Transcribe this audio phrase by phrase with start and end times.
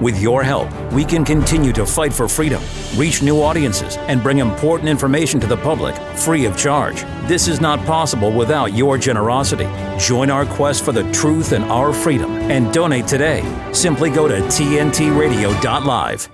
[0.00, 2.62] With your help, we can continue to fight for freedom,
[2.96, 7.02] reach new audiences, and bring important information to the public free of charge.
[7.26, 9.68] This is not possible without your generosity.
[9.98, 13.42] Join our quest for the truth and our freedom and donate today.
[13.72, 16.28] Simply go to tntradio.live.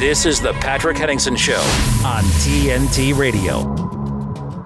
[0.00, 1.60] This is the Patrick Henningsen Show
[2.04, 3.85] on TNT Radio.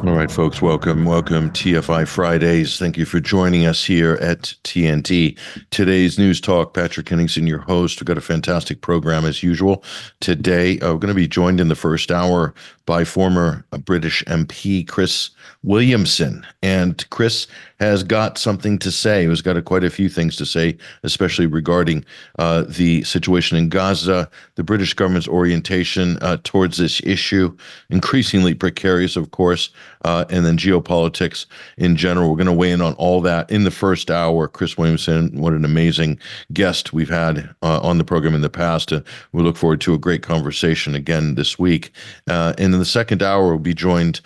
[0.02, 1.04] All right, folks, welcome.
[1.04, 2.78] Welcome, TFI Fridays.
[2.78, 5.36] Thank you for joining us here at TNT.
[5.68, 8.00] Today's News Talk, Patrick Henningsen, your host.
[8.00, 9.84] We've got a fantastic program as usual.
[10.20, 12.54] Today, uh, we're going to be joined in the first hour
[12.86, 15.30] by former uh, British MP Chris
[15.62, 16.46] Williamson.
[16.62, 17.46] And Chris
[17.78, 19.28] has got something to say.
[19.28, 22.04] He's got a, quite a few things to say, especially regarding
[22.38, 27.56] uh, the situation in Gaza, the British government's orientation uh, towards this issue,
[27.90, 29.70] increasingly precarious, of course,
[30.04, 31.46] uh, and then geopolitics
[31.76, 32.30] in general.
[32.30, 34.48] We're going to weigh in on all that in the first hour.
[34.48, 36.18] Chris Williamson, what an amazing
[36.52, 38.92] guest we've had uh, on the program in the past.
[38.92, 39.00] Uh,
[39.32, 41.92] we look forward to a great conversation again this week.
[42.28, 44.20] Uh, and in the second hour, we'll be joined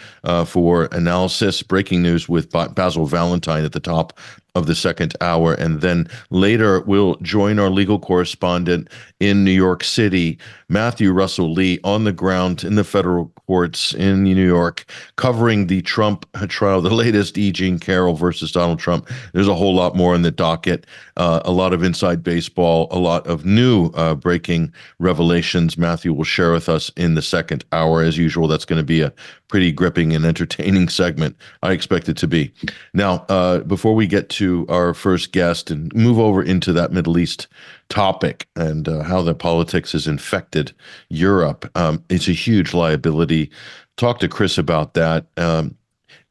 [0.47, 4.19] for analysis, breaking news with Basil Valentine at the top
[4.55, 5.55] of the second hour.
[5.55, 8.89] And then later, we'll join our legal correspondent
[9.19, 10.39] in New York City,
[10.69, 14.85] Matthew Russell Lee, on the ground in the federal courts in New York,
[15.17, 17.51] covering the Trump trial, the latest E.
[17.51, 19.09] Jean Carroll versus Donald Trump.
[19.33, 22.99] There's a whole lot more in the docket, uh, a lot of inside baseball, a
[22.99, 25.77] lot of new uh, breaking revelations.
[25.77, 28.03] Matthew will share with us in the second hour.
[28.03, 29.13] As usual, that's going to be a
[29.55, 31.37] pretty gripping and entertaining segment.
[31.63, 32.53] I expect it to be.
[32.93, 37.19] Now, uh, before we get to our first guest and move over into that Middle
[37.19, 37.47] East
[37.89, 40.73] topic and uh, how the politics has infected
[41.09, 43.49] Europe, um, it's a huge liability.
[43.97, 45.27] Talk to Chris about that.
[45.37, 45.77] Um,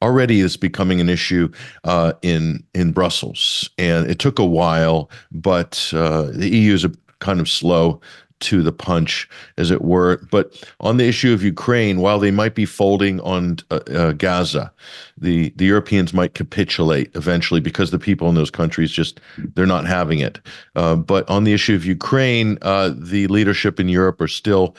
[0.01, 1.49] already is becoming an issue
[1.85, 6.91] uh, in in Brussels, and it took a while, but uh, the EU is a
[7.19, 8.01] kind of slow
[8.43, 9.27] to the punch,
[9.57, 10.17] as it were.
[10.29, 14.71] But on the issue of Ukraine, while they might be folding on uh, uh, Gaza,
[15.17, 19.19] the the Europeans might capitulate eventually because the people in those countries just
[19.55, 20.39] they're not having it.
[20.75, 24.75] Uh, but on the issue of Ukraine, uh, the leadership in Europe are still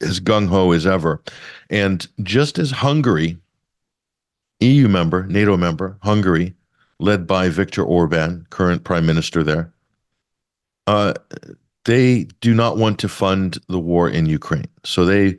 [0.00, 1.22] as gung ho as ever,
[1.70, 3.38] and just as Hungary,
[4.60, 6.54] EU member, NATO member, Hungary,
[6.98, 9.72] led by Viktor Orban, current prime minister there.
[10.86, 11.14] Uh,
[11.84, 14.68] they do not want to fund the war in Ukraine.
[14.84, 15.36] So they,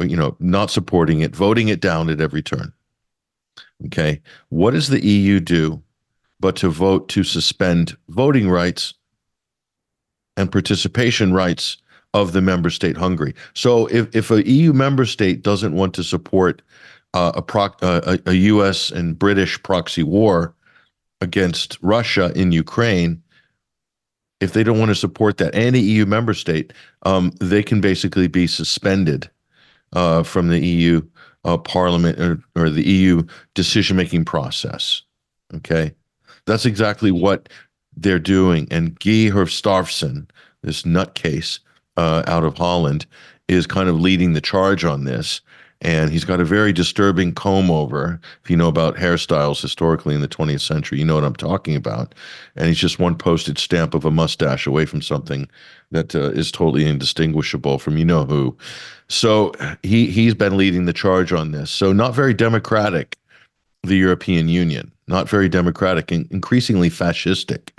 [0.00, 2.72] you know, not supporting it, voting it down at every turn.
[3.86, 4.20] Okay.
[4.48, 5.82] What does the EU do
[6.40, 8.94] but to vote to suspend voting rights
[10.36, 11.76] and participation rights
[12.14, 13.34] of the member state Hungary?
[13.54, 16.62] So if, if a EU member state doesn't want to support
[17.14, 20.54] uh, a, proc- uh, a, a US and British proxy war
[21.20, 23.21] against Russia in Ukraine,
[24.42, 26.72] if they don't want to support that, any EU member state,
[27.04, 29.30] um, they can basically be suspended
[29.92, 31.00] uh, from the EU
[31.44, 33.22] uh, Parliament or, or, the EU
[33.54, 35.02] decision making process.
[35.54, 35.92] Okay,
[36.46, 37.48] that's exactly what
[37.96, 38.66] they're doing.
[38.70, 40.28] And Guy Verhofstadt,
[40.62, 41.60] this nutcase
[41.96, 43.06] uh, out of Holland,
[43.48, 45.40] is kind of leading the charge on this
[45.82, 48.20] and he's got a very disturbing comb over.
[48.44, 51.74] If you know about hairstyles historically in the 20th century, you know what I'm talking
[51.74, 52.14] about.
[52.54, 55.48] And he's just one postage stamp of a mustache away from something
[55.90, 58.56] that uh, is totally indistinguishable from you know who.
[59.08, 61.70] So he he's been leading the charge on this.
[61.70, 63.18] So not very democratic,
[63.82, 67.70] the European Union, not very democratic, and increasingly fascistic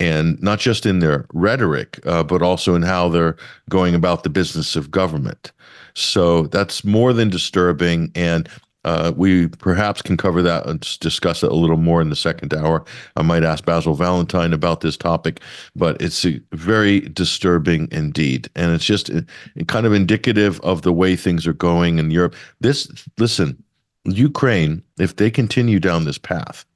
[0.00, 3.36] and not just in their rhetoric, uh, but also in how they're
[3.68, 5.52] going about the business of government.
[5.94, 8.10] So that's more than disturbing.
[8.14, 8.48] And
[8.84, 12.52] uh, we perhaps can cover that and discuss it a little more in the second
[12.52, 12.84] hour.
[13.16, 15.40] I might ask Basil Valentine about this topic,
[15.74, 19.22] but it's very disturbing indeed, and it's just uh,
[19.68, 22.34] kind of indicative of the way things are going in Europe.
[22.60, 22.88] This,
[23.18, 23.62] listen,
[24.04, 26.66] Ukraine, if they continue down this path,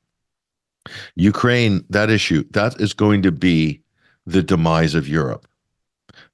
[1.16, 3.80] Ukraine, that issue, that is going to be
[4.26, 5.46] the demise of Europe.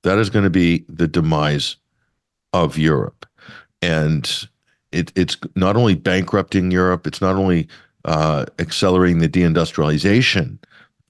[0.02, 1.76] That is going to be the demise
[2.52, 3.26] of Europe.
[3.82, 4.48] And
[4.92, 7.68] it, it's not only bankrupting Europe, it's not only
[8.04, 10.58] uh, accelerating the deindustrialization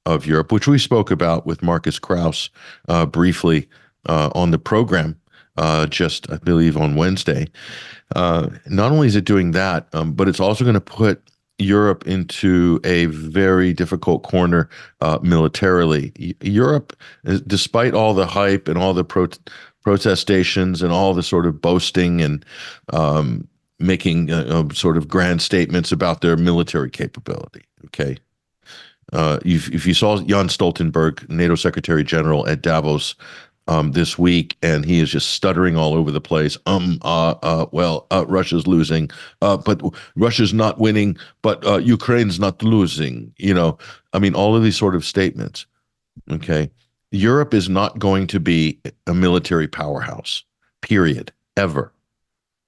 [0.07, 2.51] of Europe, which we spoke about with Marcus Krauss
[2.89, 3.69] uh, briefly
[4.07, 5.19] uh, on the program
[5.57, 7.47] uh, just, I believe, on Wednesday.
[8.15, 11.23] Uh, not only is it doing that, um, but it's also going to put
[11.59, 14.69] Europe into a very difficult corner
[15.01, 16.13] uh, militarily.
[16.41, 16.97] Europe,
[17.47, 19.29] despite all the hype and all the pro-
[19.83, 22.45] protestations and all the sort of boasting and
[22.93, 23.47] um,
[23.79, 27.63] making uh, uh, sort of grand statements about their military capability.
[27.87, 28.17] Okay.
[29.13, 33.15] Uh, if, if you saw Jens Stoltenberg, NATO Secretary General at Davos
[33.67, 36.59] um, this week, and he is just stuttering all over the place.
[36.67, 39.81] Um, uh, uh, well, uh, Russia's losing, uh, but
[40.17, 43.33] Russia's not winning, but uh, Ukraine's not losing.
[43.39, 43.79] You know,
[44.13, 45.67] I mean, all of these sort of statements.
[46.31, 46.71] Okay,
[47.11, 50.45] Europe is not going to be a military powerhouse.
[50.83, 51.33] Period.
[51.57, 51.93] Ever,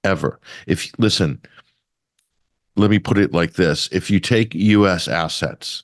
[0.03, 0.39] ever.
[0.65, 1.41] If listen,
[2.75, 5.07] let me put it like this: If you take U.S.
[5.07, 5.83] assets,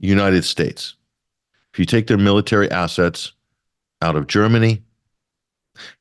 [0.00, 0.96] United States,
[1.72, 3.32] if you take their military assets
[4.02, 4.82] out of Germany.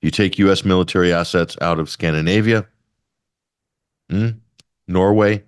[0.02, 0.66] You take U.S.
[0.66, 2.66] military assets out of Scandinavia,
[4.12, 4.38] mm,
[4.88, 5.44] Norway,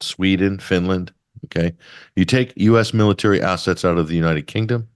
[0.00, 1.12] Sweden, Finland.
[1.44, 1.74] Okay.
[2.16, 2.92] You take U.S.
[2.92, 4.88] military assets out of the United Kingdom.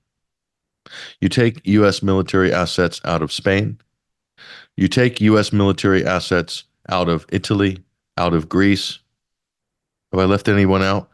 [1.21, 2.03] You take U.S.
[2.03, 3.79] military assets out of Spain.
[4.77, 5.53] You take U.S.
[5.53, 7.79] military assets out of Italy,
[8.17, 8.99] out of Greece.
[10.13, 11.11] Have I left anyone out?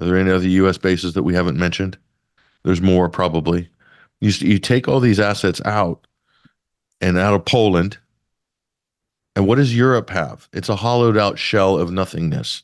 [0.00, 0.76] Are there any other U.S.
[0.76, 1.96] bases that we haven't mentioned?
[2.64, 3.68] There's more, probably.
[4.20, 6.06] You, you take all these assets out
[7.00, 7.98] and out of Poland.
[9.36, 10.48] And what does Europe have?
[10.52, 12.62] It's a hollowed out shell of nothingness.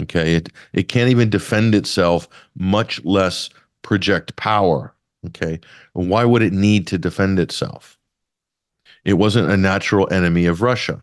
[0.00, 0.34] Okay.
[0.34, 3.50] It, it can't even defend itself, much less
[3.82, 4.94] project power.
[5.26, 5.60] Okay.
[5.92, 7.98] Why would it need to defend itself?
[9.04, 11.02] It wasn't a natural enemy of Russia.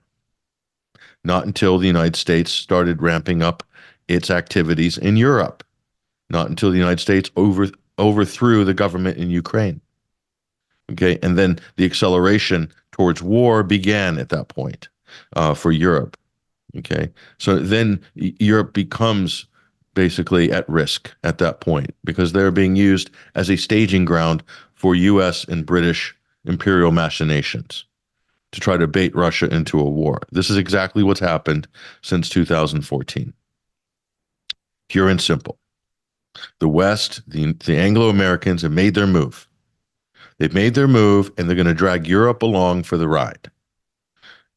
[1.24, 3.64] Not until the United States started ramping up
[4.08, 5.64] its activities in Europe.
[6.30, 7.68] Not until the United States over,
[8.00, 9.82] overthrew the government in Ukraine.
[10.92, 14.90] Okay, and then the acceleration towards war began at that point
[15.36, 16.18] uh, for Europe.
[16.78, 19.46] Okay, so then Europe becomes
[19.94, 24.44] basically at risk at that point because they're being used as a staging ground
[24.74, 25.44] for U.S.
[25.46, 26.16] and British
[26.46, 27.86] imperial machinations
[28.52, 30.22] to try to bait Russia into a war.
[30.32, 31.68] This is exactly what's happened
[32.02, 33.34] since 2014.
[34.88, 35.60] Pure and simple.
[36.60, 39.48] The West, the, the Anglo Americans have made their move.
[40.38, 43.52] They've made their move and they're going to drag Europe along for the ride.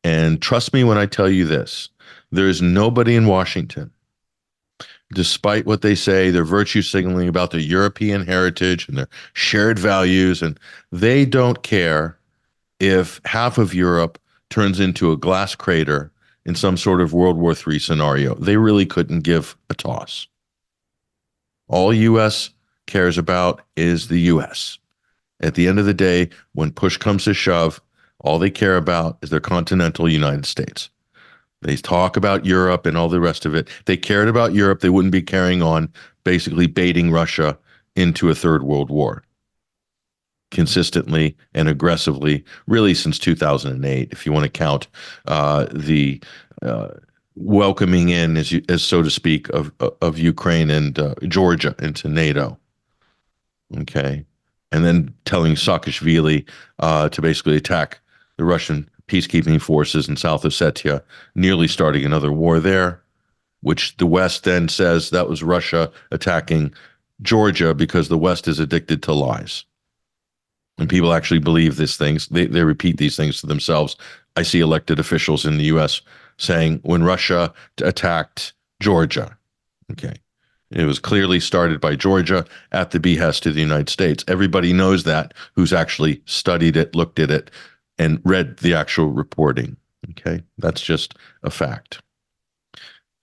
[0.04, 1.88] And trust me when I tell you this
[2.30, 3.90] there is nobody in Washington,
[5.12, 10.40] despite what they say, their virtue signaling about their European heritage and their shared values,
[10.40, 10.58] and
[10.90, 12.16] they don't care
[12.80, 14.18] if half of Europe
[14.50, 16.10] turns into a glass crater
[16.44, 18.34] in some sort of World War III scenario.
[18.34, 20.26] They really couldn't give a toss.
[21.72, 22.50] All US
[22.86, 24.78] cares about is the US.
[25.40, 27.80] At the end of the day, when push comes to shove,
[28.20, 30.90] all they care about is their continental United States.
[31.62, 33.68] They talk about Europe and all the rest of it.
[33.86, 35.90] They cared about Europe, they wouldn't be carrying on
[36.24, 37.58] basically baiting Russia
[37.96, 39.24] into a third world war
[40.50, 44.86] consistently and aggressively, really since 2008, if you want to count
[45.26, 46.22] uh, the
[46.60, 46.88] uh,
[47.34, 52.08] welcoming in, as, you, as so to speak, of of Ukraine and uh, Georgia into
[52.08, 52.58] NATO.
[53.78, 54.24] Okay,
[54.70, 56.48] and then telling Saakashvili
[56.78, 58.00] uh, to basically attack
[58.36, 61.02] the Russian peacekeeping forces in South Ossetia,
[61.34, 63.02] nearly starting another war there,
[63.60, 66.72] which the West then says that was Russia attacking
[67.20, 69.64] Georgia because the West is addicted to lies.
[70.78, 72.26] And people actually believe these things.
[72.28, 73.96] They, they repeat these things to themselves.
[74.36, 76.00] I see elected officials in the US
[76.42, 79.36] saying when Russia attacked Georgia,
[79.92, 80.14] okay,
[80.70, 84.24] it was clearly started by Georgia at the behest of the United States.
[84.26, 87.50] Everybody knows that who's actually studied it, looked at it,
[87.98, 89.76] and read the actual reporting.
[90.10, 92.02] Okay, that's just a fact.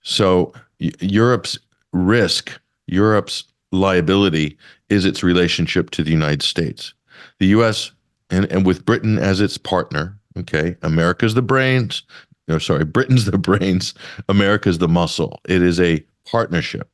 [0.00, 1.58] So Europe's
[1.92, 4.56] risk, Europe's liability
[4.88, 6.94] is its relationship to the United States.
[7.38, 7.92] The US
[8.30, 12.02] and, and with Britain as its partner, okay, America's the brains,
[12.50, 13.94] no, sorry, Britain's the brains,
[14.28, 15.40] America's the muscle.
[15.48, 16.90] It is a partnership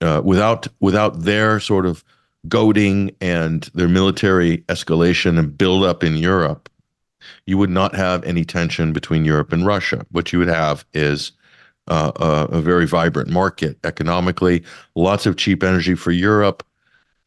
[0.00, 2.04] uh, without without their sort of
[2.48, 6.68] goading and their military escalation and buildup in Europe,
[7.46, 10.06] you would not have any tension between Europe and Russia.
[10.10, 11.32] What you would have is
[11.88, 14.64] uh, a, a, very vibrant market economically,
[14.96, 16.64] lots of cheap energy for Europe.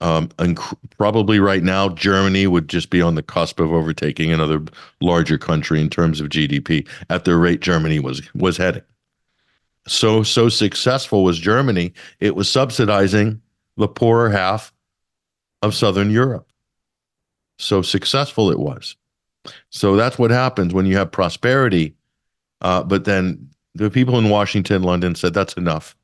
[0.01, 0.57] Um, and
[0.97, 4.63] probably right now, Germany would just be on the cusp of overtaking another
[5.01, 8.83] larger country in terms of GDP at the rate Germany was was heading
[9.91, 13.41] so so successful was Germany, it was subsidizing
[13.77, 14.73] the poorer half
[15.61, 16.47] of Southern Europe.
[17.57, 18.95] So successful it was.
[19.69, 21.95] So that's what happens when you have prosperity.
[22.61, 25.95] Uh, but then the people in Washington, London said that's enough.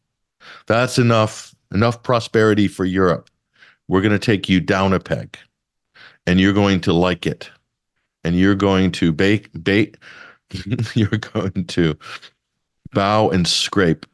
[0.68, 1.54] That's enough.
[1.74, 3.30] Enough prosperity for Europe.
[3.88, 5.38] We're going to take you down a peg,
[6.26, 7.50] and you're going to like it,
[8.24, 9.98] and you're going to bake bait.
[10.96, 11.98] you're going to
[12.94, 14.06] bow and scrape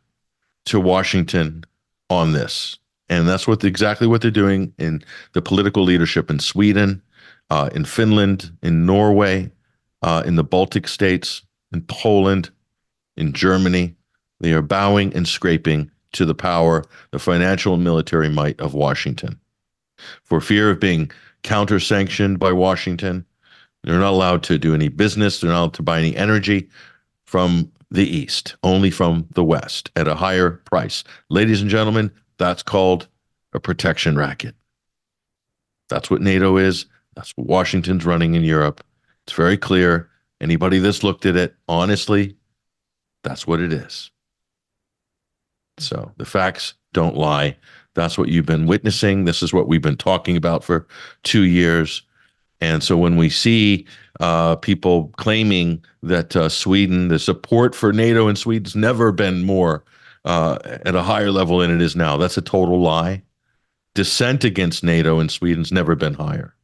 [0.65, 1.63] to Washington
[2.09, 2.77] on this.
[3.09, 7.01] And that's what exactly what they're doing in the political leadership in Sweden,
[7.49, 9.51] uh, in Finland, in Norway,
[10.01, 11.41] uh, in the Baltic states,
[11.73, 12.49] in Poland,
[13.17, 13.95] in Germany.
[14.39, 19.40] They are bowing and scraping to the power, the financial and military might of Washington.
[20.23, 21.11] For fear of being
[21.43, 23.25] counter sanctioned by Washington,
[23.83, 26.69] they're not allowed to do any business, they're not allowed to buy any energy
[27.25, 31.03] from the East, only from the West at a higher price.
[31.29, 33.07] Ladies and gentlemen, that's called
[33.53, 34.55] a protection racket.
[35.89, 36.85] That's what NATO is.
[37.15, 38.83] That's what Washington's running in Europe.
[39.25, 40.09] It's very clear.
[40.39, 42.35] Anybody that's looked at it honestly,
[43.23, 44.09] that's what it is.
[45.77, 47.57] So the facts don't lie.
[47.93, 49.25] That's what you've been witnessing.
[49.25, 50.87] This is what we've been talking about for
[51.23, 52.03] two years.
[52.61, 53.85] And so when we see
[54.19, 59.83] uh, people claiming that uh, Sweden, the support for NATO in Sweden's never been more
[60.25, 63.23] uh, at a higher level than it is now, that's a total lie.
[63.93, 66.55] Dissent against NATO in Sweden's never been higher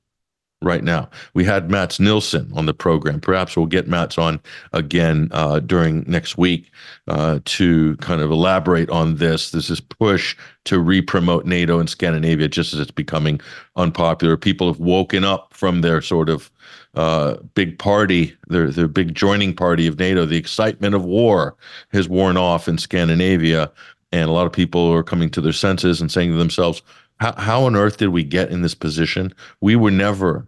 [0.61, 1.09] right now.
[1.33, 3.19] We had Mats Nilsson on the program.
[3.21, 4.39] Perhaps we'll get Mats on
[4.73, 6.71] again uh, during next week
[7.07, 9.51] uh, to kind of elaborate on this.
[9.51, 10.35] This is push
[10.65, 13.39] to re-promote NATO in Scandinavia just as it's becoming
[13.75, 14.35] unpopular.
[14.35, 16.51] People have woken up from their sort of
[16.95, 20.25] uh, big party, their their big joining party of NATO.
[20.25, 21.55] The excitement of war
[21.91, 23.71] has worn off in Scandinavia,
[24.11, 26.81] and a lot of people are coming to their senses and saying to themselves,
[27.19, 29.33] how, how on earth did we get in this position?
[29.61, 30.47] We were never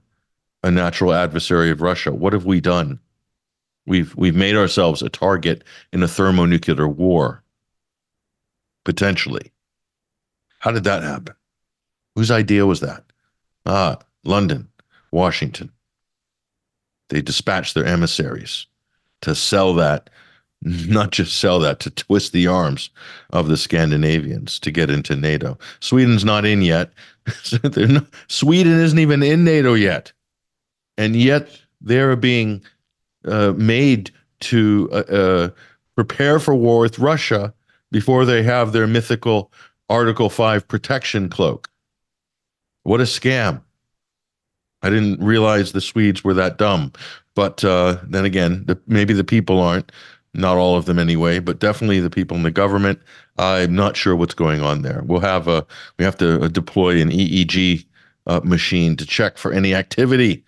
[0.63, 2.11] a natural adversary of Russia.
[2.13, 2.99] What have we done?
[3.85, 7.43] We've we've made ourselves a target in a thermonuclear war.
[8.85, 9.51] Potentially.
[10.59, 11.35] How did that happen?
[12.15, 13.03] Whose idea was that?
[13.65, 14.67] Ah, London,
[15.11, 15.71] Washington.
[17.09, 18.67] They dispatched their emissaries
[19.21, 20.09] to sell that
[20.87, 22.89] not just sell that, to twist the arms
[23.31, 25.57] of the Scandinavians to get into NATO.
[25.79, 26.91] Sweden's not in yet.
[27.63, 30.11] not, Sweden isn't even in NATO yet.
[30.97, 31.49] And yet
[31.79, 32.61] they're being
[33.25, 34.11] uh, made
[34.41, 35.49] to uh, uh,
[35.95, 37.53] prepare for war with Russia
[37.91, 39.51] before they have their mythical
[39.89, 41.69] Article 5 protection cloak.
[42.83, 43.61] What a scam.
[44.81, 46.93] I didn't realize the Swedes were that dumb.
[47.35, 49.91] But uh, then again, the, maybe the people aren't
[50.33, 52.99] not all of them anyway, but definitely the people in the government.
[53.37, 55.01] I'm not sure what's going on there.
[55.05, 55.65] We'll have a
[55.97, 57.85] we have to uh, deploy an EEG
[58.27, 60.43] uh, machine to check for any activity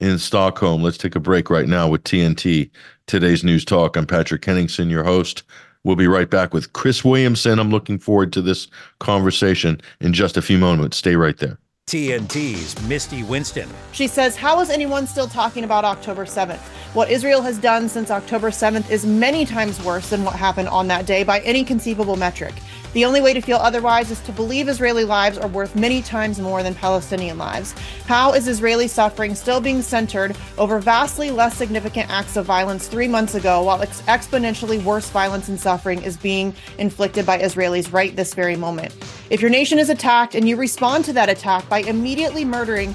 [0.00, 0.82] in Stockholm.
[0.82, 2.70] Let's take a break right now with TNT.
[3.06, 3.96] Today's news talk.
[3.96, 5.42] I'm Patrick Henningsen, your host.
[5.82, 7.58] We'll be right back with Chris Williamson.
[7.58, 8.68] I'm looking forward to this
[9.00, 10.96] conversation in just a few moments.
[10.96, 11.58] Stay right there.
[11.86, 13.68] TNT's Misty Winston.
[13.92, 16.58] She says, How is anyone still talking about October 7th?
[16.94, 20.88] What Israel has done since October 7th is many times worse than what happened on
[20.88, 22.54] that day by any conceivable metric.
[22.94, 26.40] The only way to feel otherwise is to believe Israeli lives are worth many times
[26.40, 27.72] more than Palestinian lives.
[28.06, 33.08] How is Israeli suffering still being centered over vastly less significant acts of violence three
[33.08, 38.14] months ago, while ex- exponentially worse violence and suffering is being inflicted by Israelis right
[38.14, 38.96] this very moment?
[39.28, 42.94] If your nation is attacked and you respond to that attack by immediately murdering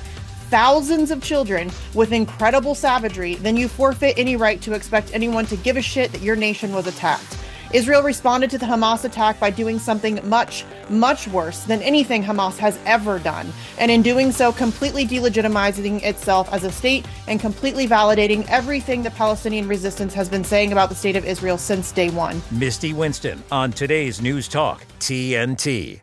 [0.50, 5.58] thousands of children with incredible savagery, then you forfeit any right to expect anyone to
[5.58, 7.36] give a shit that your nation was attacked.
[7.72, 12.58] Israel responded to the Hamas attack by doing something much, much worse than anything Hamas
[12.58, 17.88] has ever done, and in doing so, completely delegitimizing itself as a state and completely
[17.88, 22.10] validating everything the Palestinian resistance has been saying about the state of Israel since day
[22.10, 22.42] one.
[22.50, 26.02] Misty Winston on today's News Talk, TNT.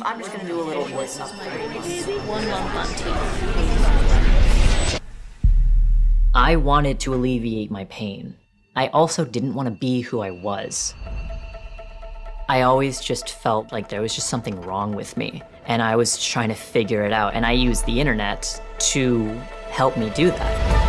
[0.00, 2.86] I'm just gonna do a little voice up One lump on
[6.34, 8.36] I wanted to alleviate my pain.
[8.74, 10.94] I also didn't want to be who I was.
[12.48, 16.22] I always just felt like there was just something wrong with me, and I was
[16.22, 18.62] trying to figure it out, and I used the internet
[18.92, 19.26] to
[19.68, 20.82] help me do that.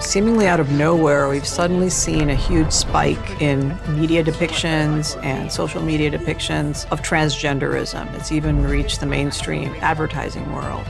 [0.00, 5.82] Seemingly out of nowhere, we've suddenly seen a huge spike in media depictions and social
[5.82, 8.14] media depictions of transgenderism.
[8.14, 10.86] It's even reached the mainstream advertising world.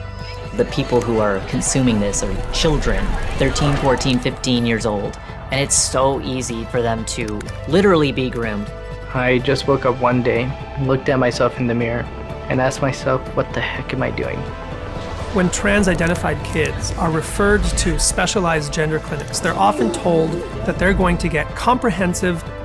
[0.56, 3.04] The people who are consuming this are children,
[3.38, 5.18] 13, 14, 15 years old,
[5.50, 8.72] and it's so easy for them to literally be groomed.
[9.12, 12.04] I just woke up one day, looked at myself in the mirror,
[12.48, 14.38] and asked myself, what the heck am I doing?
[15.34, 20.30] When trans identified kids are referred to specialized gender clinics, they're often told
[20.64, 22.42] that they're going to get comprehensive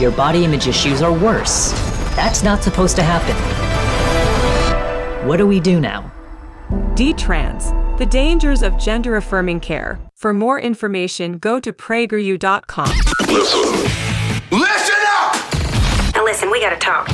[0.00, 1.70] your body image issues are worse.
[2.16, 3.36] That's not supposed to happen.
[5.28, 6.10] What do we do now?
[6.94, 10.00] Detrans, the dangers of gender affirming care.
[10.16, 12.90] For more information, go to prageru.com.
[13.28, 13.62] Listen.
[14.50, 16.14] Listen up!
[16.14, 17.06] Now listen, we gotta talk.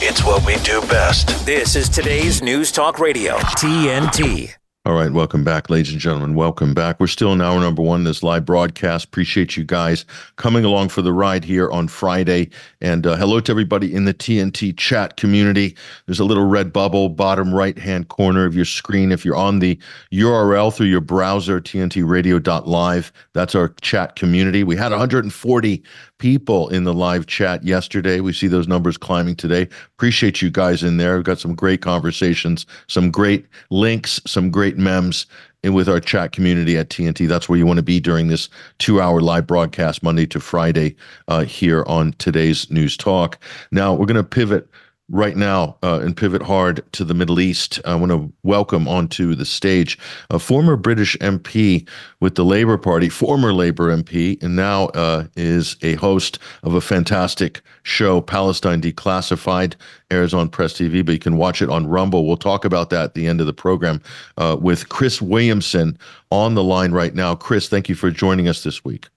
[0.00, 1.44] It's what we do best.
[1.46, 4.61] This is today's News Talk Radio, TNT.
[4.84, 6.34] All right, welcome back, ladies and gentlemen.
[6.34, 6.98] Welcome back.
[6.98, 9.04] We're still in hour number one, this live broadcast.
[9.04, 12.50] Appreciate you guys coming along for the ride here on Friday.
[12.80, 15.76] And uh, hello to everybody in the TNT chat community.
[16.06, 19.12] There's a little red bubble, bottom right hand corner of your screen.
[19.12, 19.78] If you're on the
[20.12, 24.64] URL through your browser, tntradio.live, that's our chat community.
[24.64, 25.82] We had 140
[26.22, 28.20] people in the live chat yesterday.
[28.20, 29.62] We see those numbers climbing today.
[29.96, 31.16] Appreciate you guys in there.
[31.16, 35.26] We've got some great conversations, some great links, some great memes
[35.64, 37.26] and with our chat community at TNT.
[37.26, 38.48] That's where you want to be during this
[38.78, 40.94] two hour live broadcast, Monday to Friday,
[41.26, 43.36] uh, here on today's News Talk.
[43.72, 44.68] Now, we're going to pivot
[45.12, 47.78] right now uh, and pivot hard to the Middle East.
[47.84, 49.98] I want to welcome onto the stage
[50.30, 51.86] a former British MP
[52.20, 56.80] with the Labour Party, former Labour MP, and now uh, is a host of a
[56.80, 59.74] fantastic show, Palestine Declassified,
[60.10, 62.26] airs on Press TV, but you can watch it on Rumble.
[62.26, 64.00] We'll talk about that at the end of the program
[64.38, 65.98] uh, with Chris Williamson
[66.30, 67.34] on the line right now.
[67.34, 69.08] Chris, thank you for joining us this week.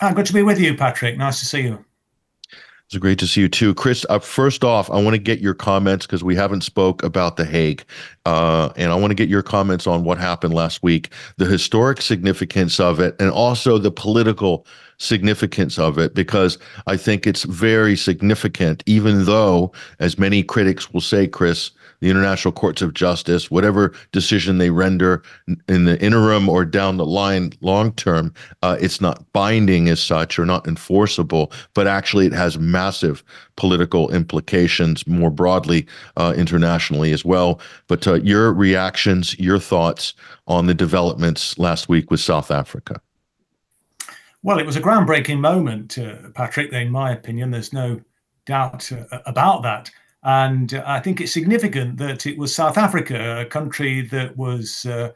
[0.00, 1.18] Ah, good to be with you, Patrick.
[1.18, 1.84] Nice to see you.
[2.88, 4.06] It's great to see you too, Chris.
[4.08, 7.44] Uh, first off, I want to get your comments because we haven't spoke about the
[7.44, 7.84] Hague,
[8.24, 12.00] uh, and I want to get your comments on what happened last week, the historic
[12.00, 14.66] significance of it, and also the political
[14.96, 16.14] significance of it.
[16.14, 22.10] Because I think it's very significant, even though, as many critics will say, Chris, the
[22.10, 25.22] international courts of justice, whatever decision they render
[25.68, 28.32] in the interim or down the line long term,
[28.62, 33.22] uh, it's not binding as such or not enforceable, but actually it has massive
[33.56, 37.60] political implications more broadly uh, internationally as well.
[37.86, 40.14] But uh, your reactions, your thoughts
[40.46, 43.00] on the developments last week with South Africa?
[44.42, 47.50] Well, it was a groundbreaking moment, uh, Patrick, in my opinion.
[47.50, 48.00] There's no
[48.46, 49.90] doubt uh, about that.
[50.22, 55.12] And I think it's significant that it was South Africa, a country that was uh,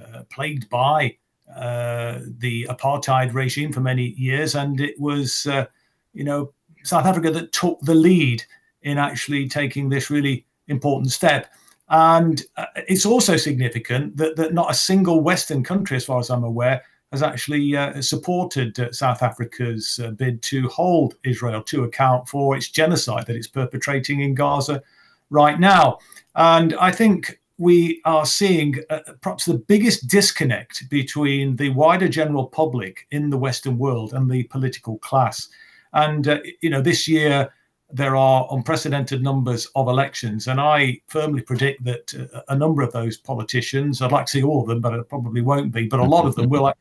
[0.00, 1.16] uh, plagued by
[1.54, 4.54] uh, the apartheid regime for many years.
[4.54, 5.66] And it was, uh,
[6.12, 6.52] you know,
[6.84, 8.44] South Africa that took the lead
[8.82, 11.52] in actually taking this really important step.
[11.88, 16.30] And uh, it's also significant that, that not a single Western country, as far as
[16.30, 16.82] I'm aware,
[17.14, 22.56] has actually uh, supported uh, South Africa's uh, bid to hold Israel to account for
[22.56, 24.82] its genocide that it's perpetrating in Gaza
[25.30, 25.98] right now.
[26.34, 32.46] And I think we are seeing uh, perhaps the biggest disconnect between the wider general
[32.46, 35.48] public in the Western world and the political class.
[35.92, 37.52] And, uh, you know, this year,
[37.92, 42.90] there are unprecedented numbers of elections, and I firmly predict that uh, a number of
[42.92, 46.00] those politicians, I'd like to see all of them, but it probably won't be, but
[46.00, 46.72] a lot of them will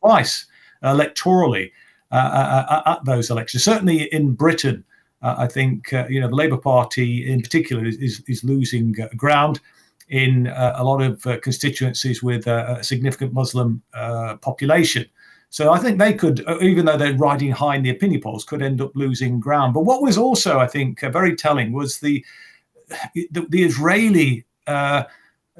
[0.00, 0.46] twice
[0.82, 1.70] electorally
[2.10, 3.64] uh, uh, uh, at those elections.
[3.64, 4.84] Certainly in Britain,
[5.22, 8.92] uh, I think uh, you know the Labour Party in particular is is, is losing
[9.16, 9.60] ground
[10.08, 13.82] in a lot of constituencies with a significant Muslim
[14.40, 15.04] population.
[15.50, 18.62] So I think they could, even though they're riding high in the opinion polls, could
[18.62, 19.74] end up losing ground.
[19.74, 22.24] But what was also, I think, very telling was the
[23.14, 25.02] the, the Israeli uh,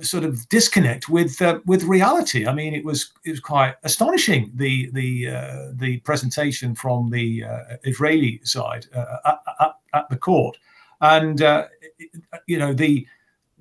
[0.03, 2.47] sort of disconnect with uh, with reality.
[2.47, 7.45] I mean, it was it was quite astonishing the the uh, the presentation from the
[7.45, 10.57] uh, Israeli side uh, at, at, at, the court,
[11.01, 11.67] and uh,
[12.47, 13.07] you know the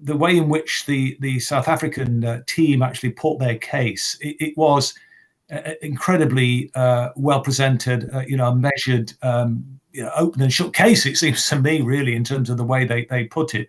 [0.01, 4.17] the way in which the the South African uh, team actually put their case.
[4.21, 4.93] It, it was
[5.81, 8.09] incredibly well presented.
[8.27, 9.13] you know, measured.
[9.21, 11.07] Um, you know, open and shut case.
[11.07, 13.67] It seems to me, really, in terms of the way they they put it.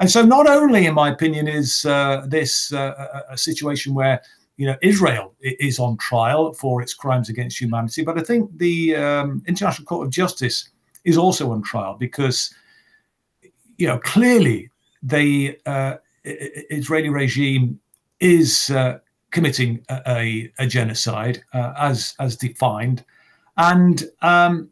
[0.00, 4.20] And so, not only, in my opinion, is uh, this uh, a situation where
[4.56, 8.96] you know Israel is on trial for its crimes against humanity, but I think the
[8.96, 10.68] um, International Court of Justice
[11.04, 12.52] is also on trial because
[13.76, 17.78] you know clearly the uh, Israeli regime
[18.18, 18.98] is uh,
[19.30, 23.04] committing a, a genocide uh, as as defined,
[23.56, 24.70] and um,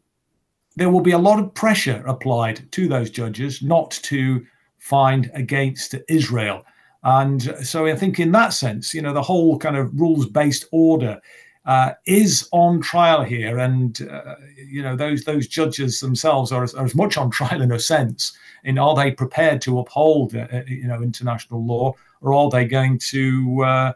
[0.77, 4.45] there will be a lot of pressure applied to those judges not to
[4.77, 6.63] find against Israel.
[7.03, 11.19] And so I think in that sense, you know, the whole kind of rules-based order
[11.65, 16.85] uh, is on trial here, and uh, you know those those judges themselves are, are,
[16.85, 18.37] as much on trial in a sense.
[18.63, 22.63] In are they prepared to uphold uh, uh you know international law, or are they
[22.63, 23.93] going to uh,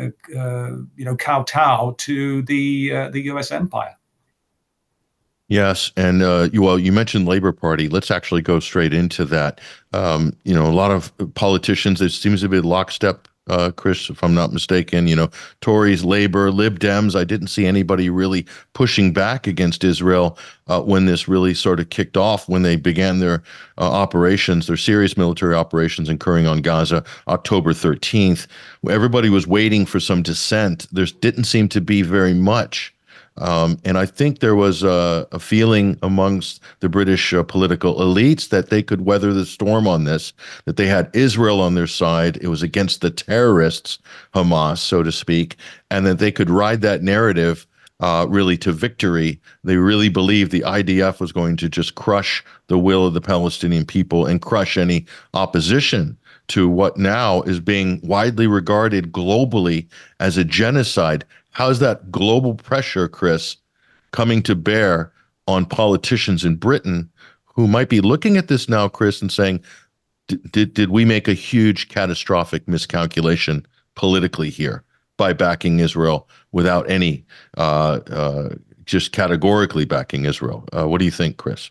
[0.00, 0.08] uh,
[0.96, 3.52] you know kowtow to the the U.S.
[3.52, 3.96] empire?
[5.52, 7.90] Yes, and uh, you, well, you mentioned Labor Party.
[7.90, 9.60] Let's actually go straight into that.
[9.92, 12.00] Um, you know, a lot of politicians.
[12.00, 13.28] It seems to be lockstep.
[13.48, 15.28] Uh, Chris, if I'm not mistaken, you know,
[15.60, 17.14] Tories, Labor, Lib Dems.
[17.14, 20.38] I didn't see anybody really pushing back against Israel
[20.68, 22.48] uh, when this really sort of kicked off.
[22.48, 23.42] When they began their
[23.76, 28.46] uh, operations, their serious military operations incurring on Gaza, October 13th.
[28.88, 30.86] Everybody was waiting for some dissent.
[30.92, 32.91] There didn't seem to be very much.
[33.38, 38.50] Um, and I think there was a, a feeling amongst the British uh, political elites
[38.50, 40.32] that they could weather the storm on this,
[40.66, 42.36] that they had Israel on their side.
[42.42, 43.98] It was against the terrorists,
[44.34, 45.56] Hamas, so to speak,
[45.90, 47.66] and that they could ride that narrative
[48.00, 49.40] uh, really to victory.
[49.64, 53.86] They really believed the IDF was going to just crush the will of the Palestinian
[53.86, 56.18] people and crush any opposition
[56.48, 59.86] to what now is being widely regarded globally
[60.20, 61.24] as a genocide.
[61.52, 63.56] How's that global pressure, Chris,
[64.10, 65.12] coming to bear
[65.46, 67.10] on politicians in Britain
[67.44, 69.62] who might be looking at this now, Chris, and saying,
[70.28, 74.82] did, did we make a huge catastrophic miscalculation politically here
[75.18, 77.24] by backing Israel without any,
[77.58, 78.48] uh, uh,
[78.86, 80.64] just categorically backing Israel?
[80.72, 81.70] Uh, what do you think, Chris?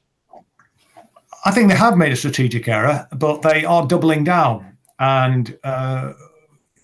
[1.44, 4.78] I think they have made a strategic error, but they are doubling down.
[5.00, 6.14] And uh,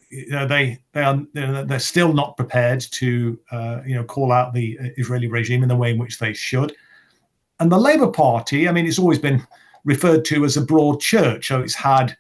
[0.10, 4.54] you know, they they are they're still not prepared to uh, you know call out
[4.54, 6.76] the Israeli regime in the way in which they should.
[7.60, 9.46] And the Labour Party, I mean, it's always been
[9.84, 12.16] referred to as a broad church, so it's had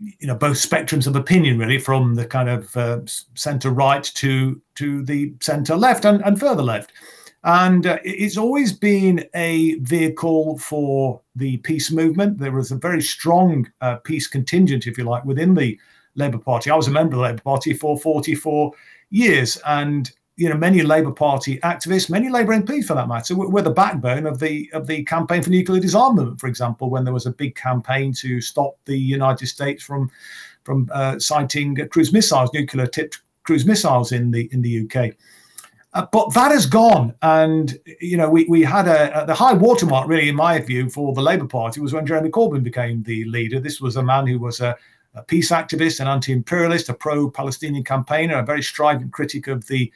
[0.00, 3.00] you know both spectrums of opinion really from the kind of uh,
[3.34, 6.92] centre right to to the centre left and, and further left
[7.44, 13.02] and uh, it's always been a vehicle for the peace movement there was a very
[13.02, 15.78] strong uh, peace contingent if you like within the
[16.20, 16.70] Labour Party.
[16.70, 18.72] I was a member of the Labour Party for 44
[19.10, 23.62] years, and you know many Labour Party activists, many Labour MPs for that matter, were,
[23.62, 26.40] the backbone of the of the campaign for nuclear disarmament.
[26.40, 30.10] For example, when there was a big campaign to stop the United States from
[30.64, 31.18] from uh,
[31.90, 35.14] cruise missiles, nuclear tipped cruise missiles in the in the UK.
[35.92, 39.52] Uh, but that has gone, and you know we, we had a, a, the high
[39.52, 43.24] watermark really, in my view, for the Labour Party was when Jeremy Corbyn became the
[43.24, 43.58] leader.
[43.58, 44.76] This was a man who was a,
[45.14, 49.92] a peace activist, an anti-imperialist, a pro-Palestinian campaigner, a very strident critic of the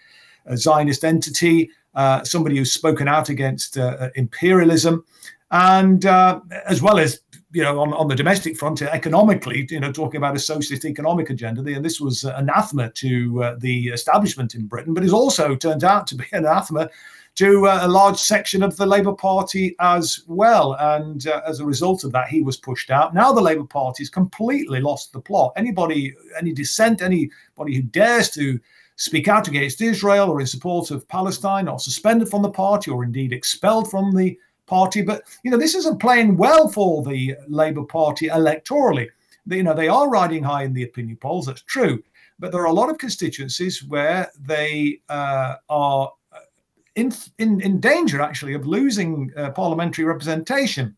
[0.49, 5.05] uh, Zionist entity, uh, somebody who's spoken out against uh, uh imperialism,
[5.53, 7.21] and uh, as well as
[7.53, 11.31] you know on, on the domestic front, economically, you know, talking about a socialist economic
[11.31, 11.63] agenda.
[11.73, 16.17] And this was anathema to the establishment in Britain, but it also turned out to
[16.17, 16.91] be anathema
[17.37, 20.75] to uh, a large section of the Labour Party as well.
[20.75, 23.15] And uh, as a result of that, he was pushed out.
[23.15, 25.53] Now the Labour Party has completely lost the plot.
[25.57, 28.61] Anybody, any dissent, anybody who dares to
[28.97, 33.03] speak out against Israel or in support of Palestine are suspended from the party or
[33.03, 35.03] indeed expelled from the party.
[35.03, 39.09] But, you know, this isn't playing well for the Labour Party electorally.
[39.47, 42.03] They, you know, they are riding high in the opinion polls, that's true.
[42.39, 46.13] But there are a lot of constituencies where they uh, are
[46.97, 50.97] in, in, in danger actually of losing uh, parliamentary representation.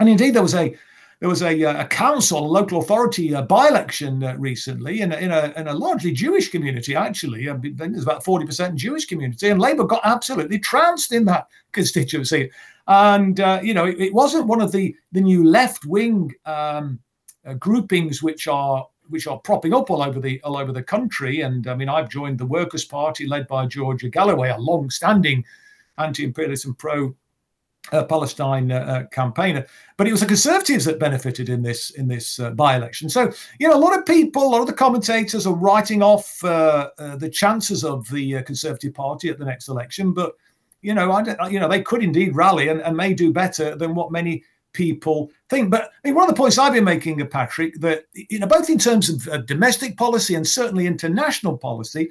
[0.00, 0.76] And indeed, there was a
[1.20, 5.16] there was a, uh, a council, a local authority uh, by-election uh, recently in a,
[5.16, 6.94] in a, in a largely Jewish community.
[6.94, 11.48] Actually, I there's about forty percent Jewish community, and Labour got absolutely trounced in that
[11.72, 12.50] constituency.
[12.86, 17.00] And uh, you know, it, it, wasn't one of the the new left-wing um,
[17.46, 21.42] uh, groupings which are which are propping up all over the all over the country.
[21.42, 25.44] And I mean, I've joined the Workers' Party led by George Galloway, a long-standing
[25.98, 27.14] anti-imperialist and pro
[27.92, 29.64] uh, uh, uh, campaigner,
[29.96, 33.08] but it was the Conservatives that benefited in this in this uh, by-election.
[33.08, 36.42] So you know, a lot of people, a lot of the commentators are writing off
[36.44, 40.12] uh, the chances of the Conservative Party at the next election.
[40.12, 40.34] But
[40.82, 43.94] you know, I, you know, they could indeed rally and, and may do better than
[43.94, 44.42] what many
[44.76, 45.70] people think.
[45.70, 48.68] But I mean, one of the points I've been making, Patrick, that you know, both
[48.68, 52.10] in terms of uh, domestic policy and certainly international policy,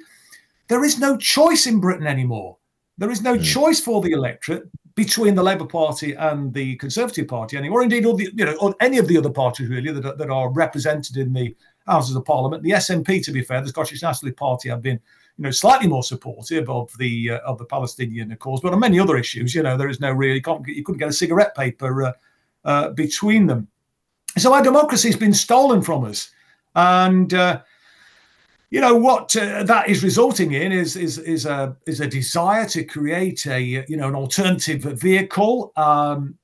[0.68, 2.58] there is no choice in Britain anymore.
[2.98, 3.44] There is no mm.
[3.44, 8.04] choice for the electorate between the Labour Party and the Conservative Party anymore, or indeed
[8.04, 10.50] all the you know or any of the other parties really that are, that are
[10.50, 11.54] represented in the
[11.86, 12.62] houses of parliament.
[12.62, 14.98] The SNP, to be fair, the Scottish Nationalist Party, have been
[15.36, 18.98] you know slightly more supportive of the uh, of the Palestinian cause, but on many
[18.98, 22.04] other issues, you know, there is no really you, you couldn't get a cigarette paper
[22.04, 22.12] uh,
[22.66, 23.68] uh, between them.
[24.36, 26.30] So our democracy has been stolen from us,
[26.74, 27.62] and uh,
[28.70, 32.66] you know what uh, that is resulting in is is is a is a desire
[32.66, 35.72] to create a you know an alternative vehicle.
[35.76, 36.36] Um,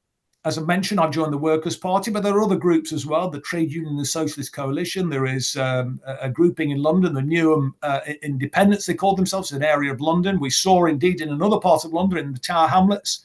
[0.45, 3.31] as I mentioned, I've joined the Workers' Party, but there are other groups as well.
[3.31, 5.09] The Trade Union, the Socialist Coalition.
[5.09, 8.87] There is um, a, grouping in London, the Newham uh, Independents.
[8.87, 10.41] They call themselves an area of London.
[10.41, 13.21] We saw indeed in another part of London, in the Tower Hamlets,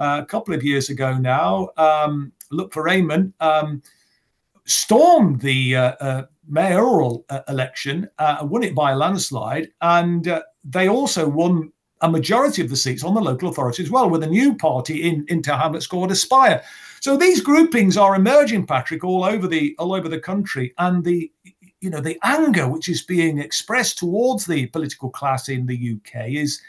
[0.00, 1.70] uh, a couple of years ago now.
[1.76, 3.32] Um, Lutfur Rahman.
[3.40, 3.82] Um,
[4.66, 8.08] stormed the uh, uh, mayoral uh, election,
[8.42, 13.14] won it by a landslide, and they also won a majority of the seats on
[13.14, 16.62] the local authority as well, with a new party in, in Hamlets called Aspire.
[17.00, 21.30] So these groupings are emerging, Patrick, all over the all over the country, and the
[21.80, 26.28] you know the anger which is being expressed towards the political class in the UK
[26.30, 26.60] is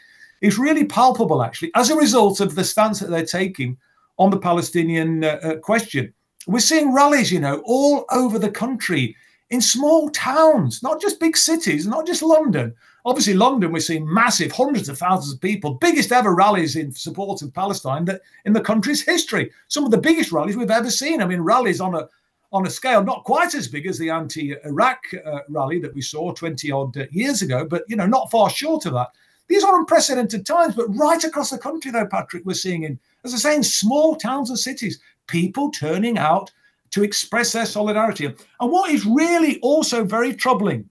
[0.41, 3.77] is really palpable, actually, as a result of the stance that they're taking
[4.17, 6.13] on the Palestinian uh, uh, question.
[6.47, 9.15] We're seeing rallies, you know, all over the country
[9.49, 12.73] in small towns, not just big cities, not just London.
[13.05, 17.41] Obviously, London, we're seeing massive, hundreds of thousands of people, biggest ever rallies in support
[17.41, 19.51] of Palestine that in the country's history.
[19.69, 21.21] Some of the biggest rallies we've ever seen.
[21.21, 22.09] I mean, rallies on a
[22.53, 26.31] on a scale not quite as big as the anti-Iraq uh, rally that we saw
[26.31, 29.09] 20 odd years ago, but you know, not far short of that.
[29.47, 33.33] These are unprecedented times, but right across the country, though, Patrick, we're seeing in, as
[33.33, 36.51] I say, in small towns and cities, people turning out
[36.91, 38.25] to express their solidarity.
[38.25, 40.89] And what is really also very troubling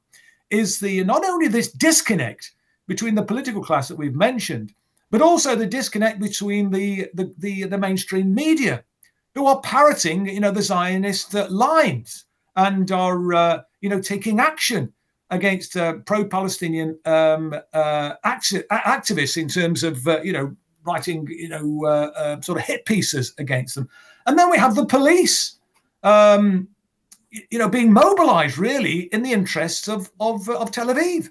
[0.51, 2.53] is the not only this disconnect
[2.87, 4.73] between the political class that we've mentioned,
[5.11, 8.85] but also the disconnect between the the, the, the mainstream media,
[9.35, 12.25] who are parroting, you know, the Zionist lines
[12.57, 14.93] and are, uh, you know, taking action
[15.31, 21.85] against uh, pro-Palestinian um, uh, activists in terms of, uh, you know, writing, you know,
[21.85, 23.89] uh, uh, sort of hit pieces against them.
[24.27, 25.59] And then we have the police,
[26.03, 26.69] um,
[27.51, 31.31] you know, being mobilized really in the interests of, of, of Tel Aviv.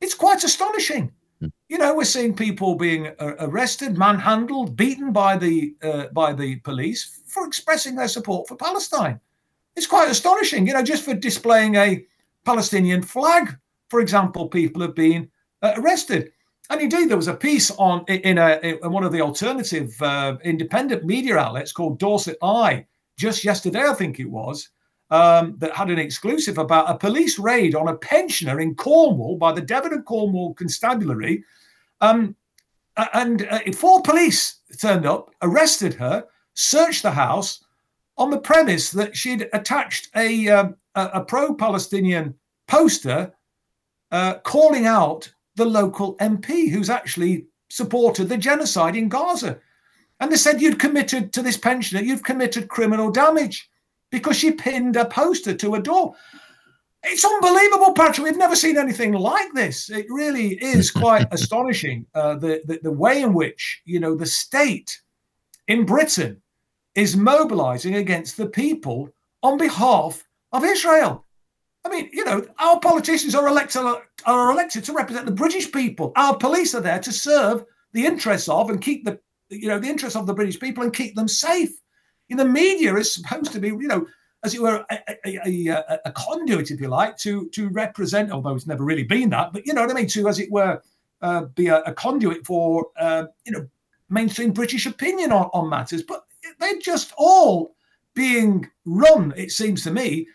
[0.00, 1.12] It's quite astonishing.
[1.40, 1.48] Hmm.
[1.68, 6.56] You know, we're seeing people being uh, arrested, manhandled, beaten by the uh, by the
[6.56, 9.20] police for expressing their support for Palestine.
[9.74, 12.06] It's quite astonishing, you know, just for displaying a
[12.46, 13.58] Palestinian flag,
[13.90, 15.28] for example, people have been
[15.62, 16.30] uh, arrested.
[16.70, 20.36] And indeed, there was a piece on in, a, in one of the alternative uh,
[20.42, 24.68] independent media outlets called Dorset Eye just yesterday, I think it was,
[25.10, 29.52] um, that had an exclusive about a police raid on a pensioner in Cornwall by
[29.52, 31.44] the Devon and Cornwall Constabulary.
[32.00, 32.36] Um,
[33.14, 37.64] and uh, four police turned up, arrested her, searched the house
[38.18, 42.34] on the premise that she'd attached a, um, a, a pro Palestinian
[42.66, 43.32] poster
[44.10, 49.58] uh, calling out the local MP who's actually supported the genocide in Gaza.
[50.20, 53.68] And they said you'd committed to this pensioner, you've committed criminal damage
[54.10, 56.14] because she pinned a poster to a door.
[57.02, 58.24] It's unbelievable, Patrick.
[58.24, 59.90] We've never seen anything like this.
[59.90, 64.26] It really is quite astonishing uh, the, the, the way in which you know the
[64.26, 65.00] state
[65.68, 66.42] in Britain
[66.94, 69.10] is mobilizing against the people
[69.42, 70.24] on behalf
[70.56, 71.24] of Israel.
[71.84, 73.82] I mean, you know, our politicians are elected
[74.24, 76.12] are elected to represent the British people.
[76.16, 79.88] Our police are there to serve the interests of and keep the you know the
[79.88, 81.70] interests of the British people and keep them safe.
[82.28, 84.04] In the media is supposed to be, you know,
[84.44, 88.32] as it were, a, a, a, a, conduit, if you like, to to represent.
[88.32, 90.08] Although it's never really been that, but you know what I mean.
[90.08, 90.82] To, as it were,
[91.22, 93.68] uh, be a, conduit for uh, you know
[94.10, 96.02] mainstream British opinion on, on matters.
[96.02, 96.24] But
[96.58, 97.76] they're just all
[98.14, 100.26] being run, it seems to me,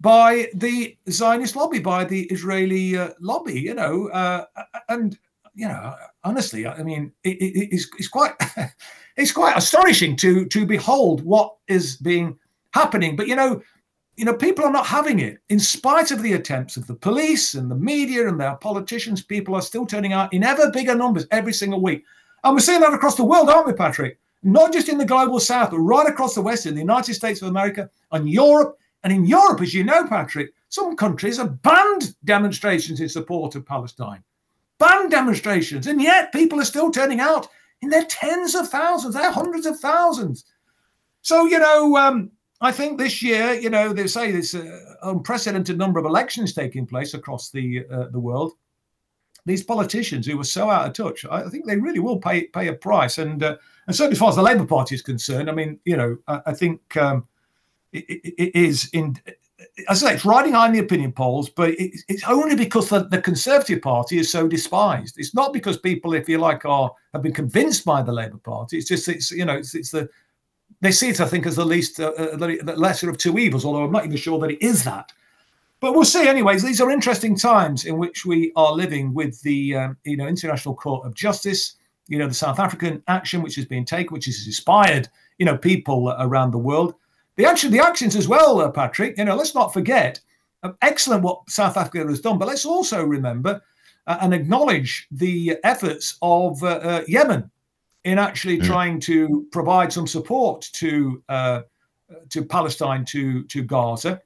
[0.00, 4.44] by the Zionist lobby, by the Israeli uh, lobby, you know, uh,
[4.88, 5.18] and
[5.54, 8.32] you know, honestly, I mean, it, it, it's, it's quite
[9.16, 12.38] it's quite astonishing to to behold what is being
[12.72, 13.16] happening.
[13.16, 13.62] But you know,
[14.16, 17.54] you know, people are not having it, in spite of the attempts of the police
[17.54, 19.22] and the media and their politicians.
[19.22, 22.04] People are still turning out in ever bigger numbers every single week,
[22.44, 24.18] and we're seeing that across the world, aren't we, Patrick?
[24.42, 27.40] Not just in the global south, but right across the west, in the United States
[27.40, 32.14] of America and Europe and in Europe, as you know, Patrick, some countries have banned
[32.24, 34.22] demonstrations in support of Palestine,
[34.78, 37.48] banned demonstrations, and yet people are still turning out
[37.82, 40.44] in their tens of thousands, their hundreds of thousands.
[41.22, 42.30] So, you know, um,
[42.60, 46.86] I think this year, you know, they say this uh, unprecedented number of elections taking
[46.86, 48.52] place across the uh, the world.
[49.44, 52.68] These politicians who were so out of touch, I think they really will pay pay
[52.68, 53.18] a price.
[53.18, 53.56] And uh,
[53.86, 56.40] and certainly as far as the Labour Party is concerned, I mean, you know, I,
[56.46, 57.28] I think um,
[57.92, 59.16] it, it is in
[59.88, 62.88] as I say, it's riding high in the opinion polls, but it, it's only because
[62.88, 65.16] the, the, Conservative Party is so despised.
[65.18, 68.78] It's not because people, if you like, are have been convinced by the Labour Party.
[68.78, 70.08] It's just it's you know it's, it's the
[70.80, 73.64] they see it, I think, as the least uh, uh the lesser of two evils.
[73.64, 75.12] Although I'm not even sure that it is that.
[75.80, 76.26] But we'll see.
[76.26, 80.26] Anyways, these are interesting times in which we are living with the um, you know
[80.26, 81.76] International Court of Justice.
[82.08, 85.56] You know the South African action which has been taken, which has inspired you know
[85.56, 86.94] people around the world
[87.36, 89.16] the action, the actions as well, uh, Patrick.
[89.18, 90.20] You know, let's not forget.
[90.62, 93.62] Uh, excellent what South Africa has done, but let's also remember
[94.06, 97.50] uh, and acknowledge the efforts of uh, uh Yemen
[98.04, 98.64] in actually mm.
[98.64, 101.62] trying to provide some support to uh,
[102.30, 104.20] to Palestine, to to Gaza.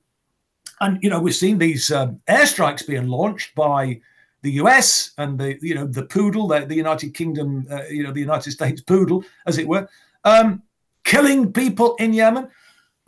[0.81, 4.01] And you know, we've seen these um, airstrikes being launched by
[4.42, 8.20] the US and the you know the poodle, the, the United Kingdom, you know, the
[8.20, 9.88] United States poodle, as it were,
[10.25, 10.62] um,
[11.05, 12.49] killing people in Yemen.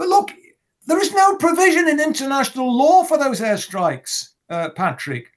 [0.03, 0.33] But look,
[0.89, 5.31] there is no provision in international law for those airstrikes, uh, Patrick.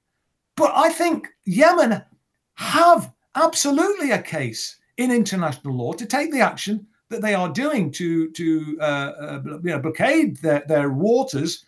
[0.57, 2.01] But I think Yemen
[2.55, 7.91] have absolutely a case in international law to take the action that they are doing
[7.91, 11.65] to to uh, uh, you know, blockade their, their waters,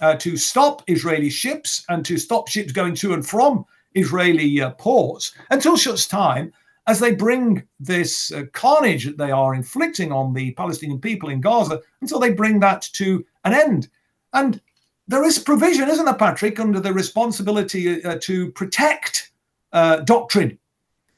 [0.00, 4.70] uh, to stop Israeli ships and to stop ships going to and from Israeli uh,
[4.70, 6.50] ports until such time
[6.88, 11.40] as they bring this uh, carnage that they are inflicting on the Palestinian people in
[11.40, 13.88] Gaza until they bring that to an end.
[14.32, 14.60] And
[15.06, 19.32] there is provision, isn't there, Patrick, under the responsibility uh, to protect
[19.72, 20.58] uh, doctrine,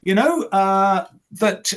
[0.03, 1.73] you know, uh, that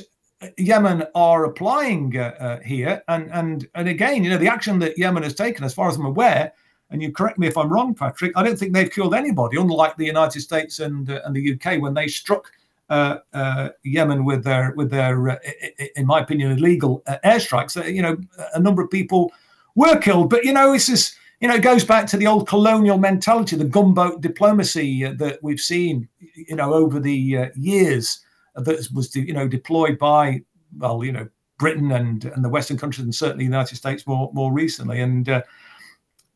[0.59, 3.01] Yemen are applying uh, uh, here.
[3.07, 5.97] And, and, and again, you know, the action that Yemen has taken, as far as
[5.97, 6.53] I'm aware,
[6.91, 9.97] and you correct me if I'm wrong, Patrick, I don't think they've killed anybody, unlike
[9.97, 14.27] the United States and, and the UK when they struck uh, uh, Uh, uh, Yemen
[14.27, 15.37] with their with their, uh,
[15.97, 17.81] in my opinion, illegal uh, airstrikes.
[17.81, 18.17] Uh, you know,
[18.53, 19.33] a number of people
[19.75, 22.47] were killed, but you know, this is you know, it goes back to the old
[22.47, 28.21] colonial mentality, the gunboat diplomacy that we've seen, you know, over the years
[28.55, 30.43] that was you know deployed by
[30.79, 31.27] well, you know,
[31.59, 35.43] Britain and and the Western countries, and certainly the United States more more recently, and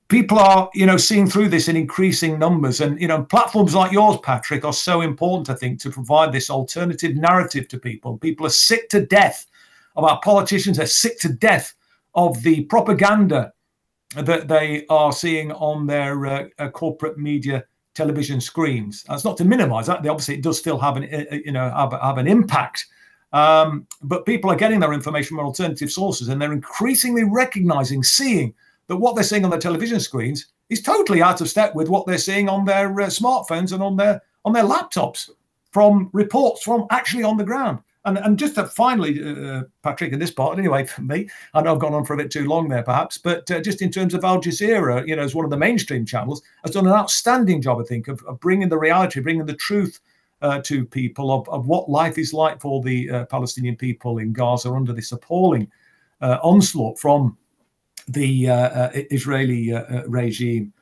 [0.08, 2.80] people are you know seeing through this in increasing numbers.
[2.80, 6.50] And you know platforms like yours patrick are so important i think to provide this
[6.50, 8.18] alternative narrative to people.
[8.18, 9.46] People are sick to death
[9.96, 10.78] of our politicians.
[10.78, 11.74] They're sick to death
[12.14, 13.52] of the propaganda
[14.16, 19.04] that they are seeing on their uh, uh, corporate media television screens.
[19.08, 20.02] That's not to minimize that.
[20.02, 22.86] They obviously it does still have an uh, uh, you know have, have an impact.
[23.34, 28.54] Um, but people are getting their information from alternative sources and they're increasingly recognizing seeing
[28.88, 32.06] that what they're seeing on their television screens is totally out of step with what
[32.06, 35.30] they're seeing on their uh, smartphones and on their on their laptops
[35.72, 37.78] from reports from actually on the ground.
[38.04, 41.74] And, and just to finally, uh, Patrick, in this part, anyway, for me, I know
[41.74, 44.14] I've gone on for a bit too long there, perhaps, but uh, just in terms
[44.14, 47.60] of Al Jazeera, you know, as one of the mainstream channels, has done an outstanding
[47.60, 50.00] job, I think, of, of bringing the reality, bringing the truth
[50.40, 54.32] uh, to people of, of what life is like for the uh, Palestinian people in
[54.32, 55.70] Gaza under this appalling
[56.20, 57.36] uh, onslaught from
[58.08, 60.72] the uh, uh, Israeli uh, regime.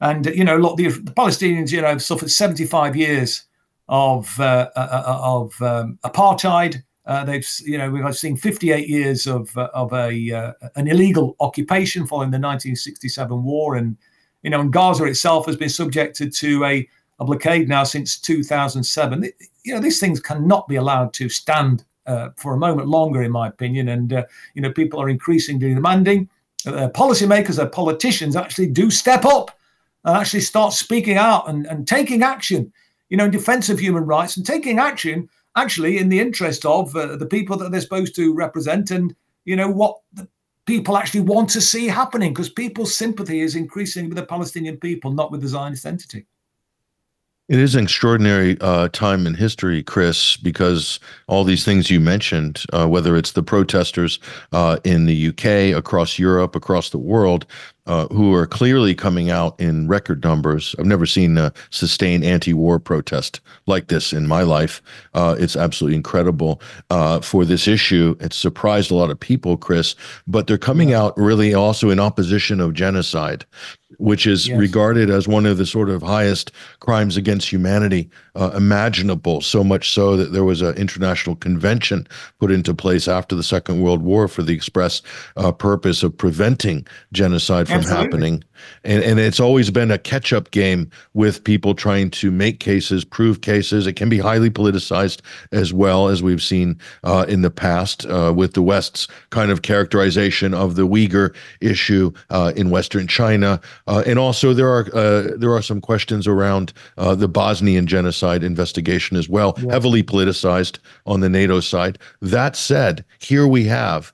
[0.00, 3.44] And you know, look, the, the, Palestinians, you know, have suffered 75 years
[3.88, 6.82] of of um, apartheid.
[7.26, 12.38] they've, you know, we've seen 58 years of of a an illegal occupation following the
[12.38, 13.96] 1967 war, and
[14.42, 19.32] you know, and Gaza itself has been subjected to a, a blockade now since 2007.
[19.64, 23.32] you know, these things cannot be allowed to stand uh, for a moment longer, in
[23.32, 23.88] my opinion.
[23.88, 26.28] And uh, you know, people are increasingly demanding
[26.66, 29.50] uh, policymakers and politicians actually do step up
[30.04, 32.72] and actually start speaking out and, and taking action,
[33.08, 36.94] you know, in defense of human rights and taking action actually in the interest of
[36.96, 40.28] uh, the people that they're supposed to represent and, you know, what the
[40.66, 45.12] people actually want to see happening because people's sympathy is increasing with the Palestinian people,
[45.12, 46.26] not with the Zionist entity.
[47.46, 52.64] It is an extraordinary uh, time in history, Chris, because all these things you mentioned,
[52.72, 54.18] uh, whether it's the protesters
[54.52, 57.44] uh, in the UK, across Europe, across the world,
[57.86, 60.74] uh, who are clearly coming out in record numbers.
[60.78, 64.80] I've never seen a sustained anti-war protest like this in my life.
[65.12, 68.16] Uh, it's absolutely incredible uh, for this issue.
[68.20, 69.94] It's surprised a lot of people, Chris,
[70.26, 73.44] but they're coming out really also in opposition of genocide
[73.98, 74.58] which is yes.
[74.58, 79.40] regarded as one of the sort of highest crimes against humanity uh, imaginable.
[79.40, 82.06] So much so that there was an international convention
[82.40, 85.02] put into place after the Second World War for the express
[85.36, 88.04] uh, purpose of preventing genocide from Absolutely.
[88.04, 88.44] happening.
[88.84, 93.04] And, and it's always been a catch up game with people trying to make cases,
[93.04, 93.86] prove cases.
[93.86, 95.20] It can be highly politicized
[95.52, 99.62] as well as we've seen uh, in the past uh, with the West's kind of
[99.62, 105.36] characterization of the Uyghur issue uh, in Western China, uh, and also there are uh,
[105.36, 109.72] there are some questions around uh, the Bosnian genocide investigation as well, yeah.
[109.72, 111.98] heavily politicized on the NATO side.
[112.20, 114.12] That said, here we have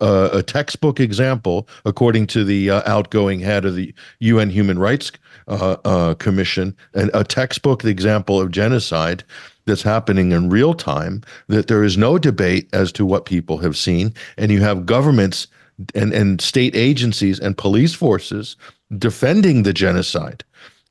[0.00, 5.12] a, a textbook example, according to the uh, outgoing head of the UN Human Rights
[5.48, 9.24] uh, uh, Commission, and a textbook example of genocide
[9.64, 11.22] that's happening in real time.
[11.48, 15.46] That there is no debate as to what people have seen, and you have governments
[15.94, 18.56] and and state agencies and police forces
[18.98, 20.44] defending the genocide.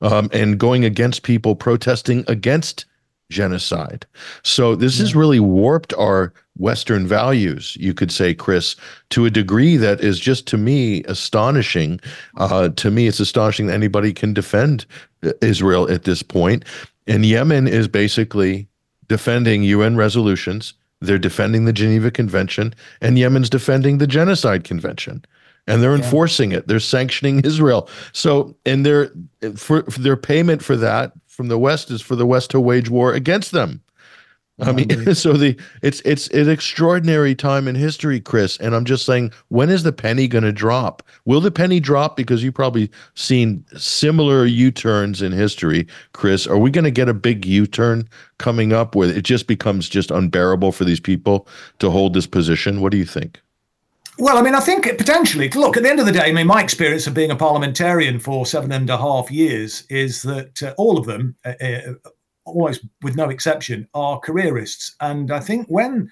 [0.04, 2.86] Um, and going against people protesting against
[3.32, 4.06] genocide.
[4.44, 5.04] So this yeah.
[5.04, 8.76] has really warped our Western values, you could say, Chris,
[9.10, 12.00] to a degree that is just to me astonishing.
[12.38, 14.86] Uh, to me, it's astonishing that anybody can defend
[15.42, 16.66] Israel at this point.
[17.08, 18.68] And Yemen is basically
[19.08, 20.74] defending UN resolutions.
[21.00, 25.26] They're defending the Geneva Convention, and Yemen's defending the Genocide Convention
[25.68, 26.68] and they're enforcing it.
[26.68, 27.88] They're sanctioning Israel.
[28.14, 29.12] So, and their
[29.56, 32.88] for, for, their payment for that from the West is for the West to wage
[32.88, 33.82] war against them.
[34.60, 38.58] I mean, so the it's it's an extraordinary time in history, Chris.
[38.58, 41.02] And I'm just saying, when is the penny going to drop?
[41.26, 42.16] Will the penny drop?
[42.16, 46.46] Because you've probably seen similar U-turns in history, Chris.
[46.46, 50.12] Are we going to get a big U-turn coming up where it just becomes just
[50.12, 51.48] unbearable for these people
[51.80, 52.82] to hold this position?
[52.82, 53.42] What do you think?
[54.18, 56.48] Well, I mean, I think potentially, look, at the end of the day, I mean,
[56.48, 60.74] my experience of being a parliamentarian for seven and a half years is that uh,
[60.78, 61.94] all of them, uh, uh,
[62.46, 64.96] almost with no exception, are careerists.
[65.00, 66.12] And I think when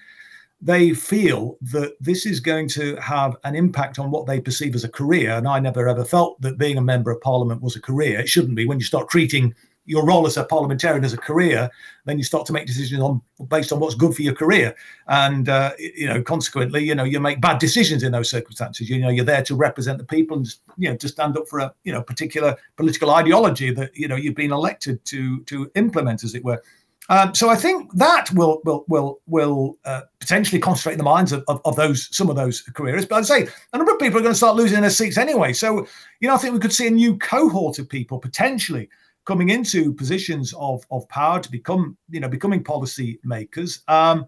[0.62, 4.84] they feel that this is going to have an impact on what they perceive as
[4.84, 7.80] a career, and I never ever felt that being a member of parliament was a
[7.80, 9.54] career, it shouldn't be when you start treating
[9.90, 11.68] your role as a parliamentarian as a career,
[12.04, 14.74] then you start to make decisions on based on what's good for your career,
[15.08, 18.88] and uh, you know, consequently, you know, you make bad decisions in those circumstances.
[18.88, 20.46] You know, you're there to represent the people and
[20.78, 24.14] you know to stand up for a you know particular political ideology that you know
[24.14, 26.62] you've been elected to to implement, as it were.
[27.08, 31.42] Um, so I think that will will will will uh, potentially concentrate the minds of,
[31.48, 33.08] of, of, those some of those careerists.
[33.08, 35.52] But I'd say a number of people are going to start losing their seats anyway.
[35.52, 35.88] So
[36.20, 38.88] you know I think we could see a new cohort of people potentially
[39.24, 43.80] coming into positions of, of power to become, you know, becoming policy makers.
[43.88, 44.26] Um,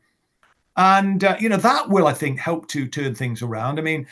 [0.76, 3.78] and, uh, you know, that will, I think, help to turn things around.
[3.78, 4.06] I mean,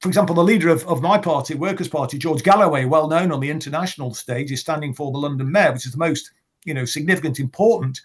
[0.00, 3.38] for example, the leader of, of my party, Workers' Party, George Galloway, well known on
[3.38, 6.32] the international stage, is standing for the London Mayor, which is the most,
[6.64, 8.00] you know, significant, important,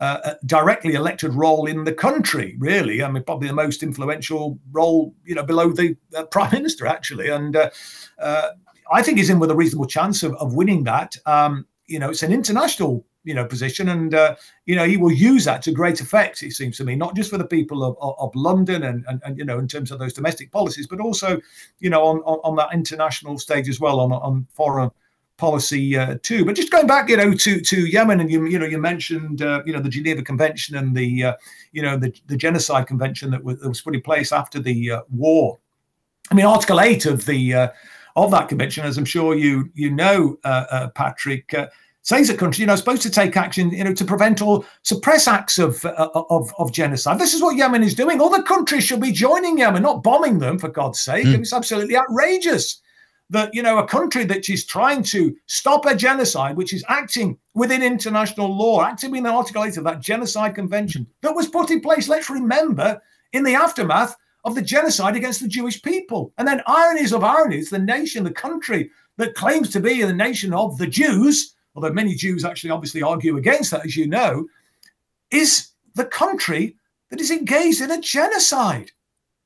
[0.00, 2.54] uh, uh directly elected role in the country.
[2.58, 6.86] Really, I mean, probably the most influential role, you know, below the uh, prime minister,
[6.86, 7.30] actually.
[7.30, 7.70] And uh,
[8.18, 8.50] uh,
[8.92, 11.16] I think he's in with a reasonable chance of, of winning that.
[11.26, 14.34] Um, you know, it's an international you know position and uh,
[14.64, 17.30] you know he will use that to great effect it seems to me not just
[17.30, 19.98] for the people of, of, of london and, and, and you know in terms of
[19.98, 21.38] those domestic policies but also
[21.78, 24.90] you know on, on, on that international stage as well on, on foreign
[25.36, 28.58] policy uh, too but just going back you know to to yemen and you you
[28.58, 31.34] know you mentioned uh, you know the geneva convention and the uh,
[31.72, 34.90] you know the, the genocide convention that was, that was put in place after the
[34.90, 35.58] uh, war
[36.30, 37.68] i mean article 8 of the uh,
[38.24, 41.68] of that convention, as I'm sure you you know, uh, uh, Patrick, uh,
[42.02, 45.28] says a country, you know, supposed to take action, you know, to prevent or suppress
[45.28, 47.18] acts of, uh, of of genocide.
[47.18, 48.20] This is what Yemen is doing.
[48.20, 51.26] Other countries should be joining Yemen, not bombing them, for God's sake.
[51.26, 51.40] Mm.
[51.40, 52.80] It's absolutely outrageous
[53.30, 57.38] that you know a country that is trying to stop a genocide, which is acting
[57.54, 61.70] within international law, acting in the Article 8 of that genocide convention that was put
[61.70, 62.08] in place.
[62.08, 63.00] Let's remember
[63.32, 64.16] in the aftermath
[64.48, 66.32] of the genocide against the Jewish people.
[66.38, 70.52] And then, ironies of ironies, the nation, the country that claims to be the nation
[70.54, 74.48] of the Jews, although many Jews actually obviously argue against that, as you know,
[75.30, 76.76] is the country
[77.10, 78.90] that is engaged in a genocide.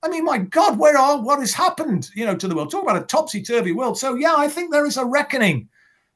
[0.04, 2.70] I mean, my God, where are what has happened, you know, to the world?
[2.70, 3.98] Talk about a topsy-turvy world.
[3.98, 5.68] So yeah, I think there is a reckoning,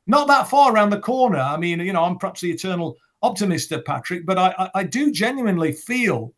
[0.07, 1.39] not that far around the corner.
[1.39, 5.11] I mean, you know, I'm perhaps the eternal optimist, Patrick, but I, I, I do
[5.11, 6.33] genuinely feel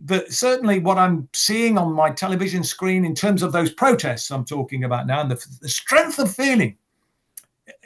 [0.00, 4.44] that certainly what I'm seeing on my television screen in terms of those protests I'm
[4.44, 6.76] talking about now and the, the strength of feeling,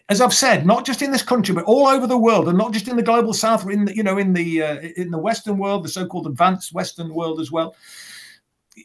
[0.09, 2.73] as I've said, not just in this country but all over the world, and not
[2.73, 5.57] just in the global south, in the you know in the uh, in the Western
[5.57, 7.75] world, the so-called advanced Western world as well.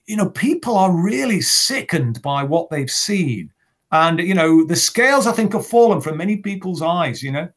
[0.05, 3.51] You know, people are really sickened by what they've seen,
[3.91, 7.21] and you know the scales I think have fallen from many people's eyes.
[7.21, 7.49] You know,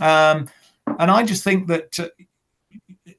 [0.00, 0.48] um,
[0.98, 2.08] and I just think that uh,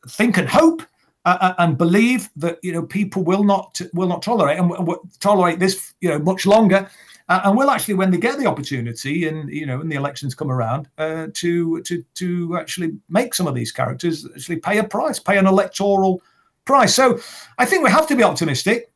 [0.09, 0.81] think and hope
[1.25, 5.59] uh, and believe that you know people will not will not tolerate and w- tolerate
[5.59, 6.89] this you know much longer.
[7.29, 10.35] uh, and will actually, when they get the opportunity, and you know, when the elections
[10.35, 14.83] come around, uh, to to to actually make some of these characters actually pay a
[14.83, 16.21] price, pay an electoral
[16.65, 16.93] price.
[16.93, 17.19] So,
[17.57, 18.91] I think we have to be optimistic.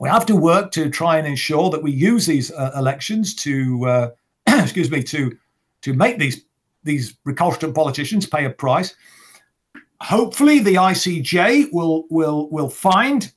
[0.00, 3.86] We have to work to try and ensure that we use these uh, elections to,
[3.86, 4.10] uh,
[4.48, 5.36] excuse me, to
[5.82, 6.44] to make these
[6.82, 8.96] these recalcitrant politicians pay a price.
[10.04, 13.32] Hopefully, the ICJ will will will find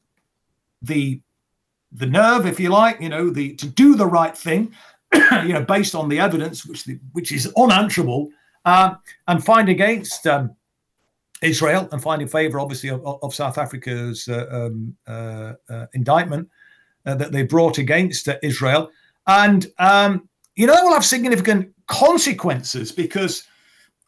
[0.81, 1.21] the
[1.93, 4.73] the nerve, if you like, you know, the to do the right thing,
[5.13, 8.29] you know, based on the evidence, which the, which is unanswerable,
[8.65, 8.95] uh,
[9.29, 10.55] and find against um,
[11.41, 16.49] Israel and find in favour, obviously, of, of South Africa's uh, um, uh, uh indictment
[17.05, 18.91] uh, that they brought against uh, Israel,
[19.25, 23.47] and um, you know that will have significant consequences because.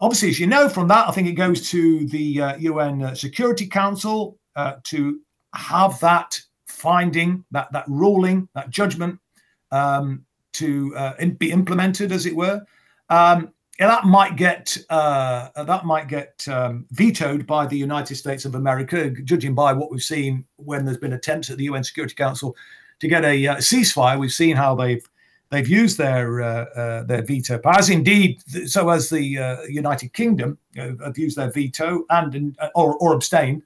[0.02, 4.38] Obviously, as you know from that, I think it goes to the UN Security Council
[4.84, 5.20] to
[5.54, 9.20] have that finding, that that ruling, that judgment
[9.72, 12.62] um, to uh, in, be implemented, as it were.
[13.10, 18.56] Um, that might get uh, that might get um, vetoed by the United States of
[18.56, 22.56] America, judging by what we've seen when there's been attempts at the UN Security Council
[23.00, 24.20] to get a uh, ceasefire.
[24.20, 25.08] We've seen how they've
[25.50, 27.90] they've used their uh, uh, their veto powers.
[27.90, 33.14] Indeed, so as the uh, United Kingdom uh, have used their veto and or, or
[33.14, 33.64] abstained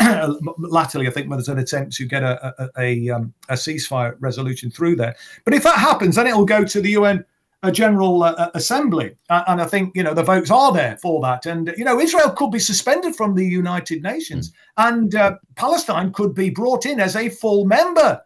[0.58, 4.70] latterly, I think there's an attempt to get a a, a, um, a, ceasefire resolution
[4.70, 5.16] through there.
[5.44, 7.24] But if that happens, then it will go to the UN
[7.62, 10.98] uh, General uh, uh, Assembly, uh, and I think you know the votes are there
[10.98, 11.46] for that.
[11.46, 14.88] And you know Israel could be suspended from the United Nations, mm.
[14.88, 18.20] and uh, Palestine could be brought in as a full member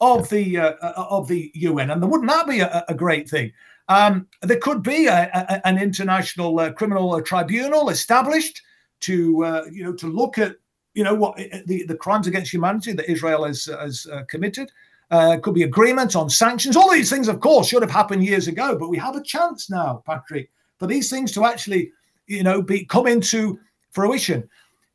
[0.00, 3.52] of the uh, of the UN, and wouldn't that be a, a great thing?
[3.88, 8.62] Um, there could be a, an international criminal tribunal established
[9.00, 10.56] to you know to look at
[10.94, 11.36] you know what
[11.66, 14.70] the, the crimes against humanity that Israel has has uh, committed.
[15.10, 16.76] Uh, could be agreements on sanctions.
[16.76, 18.76] All these things, of course, should have happened years ago.
[18.76, 21.92] But we have a chance now, Patrick, for these things to actually,
[22.26, 23.58] you know, be come into
[23.90, 24.46] fruition.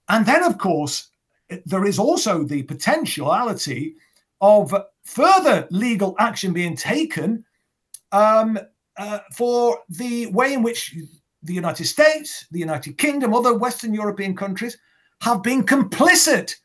[0.10, 1.10] And then, of course,
[1.66, 3.96] there is also the potentiality
[4.40, 7.44] of further legal action being taken
[8.12, 8.58] um,
[8.98, 10.96] uh, for the way in which
[11.42, 14.78] the United States, the United Kingdom, other Western European countries
[15.22, 16.56] have been complicit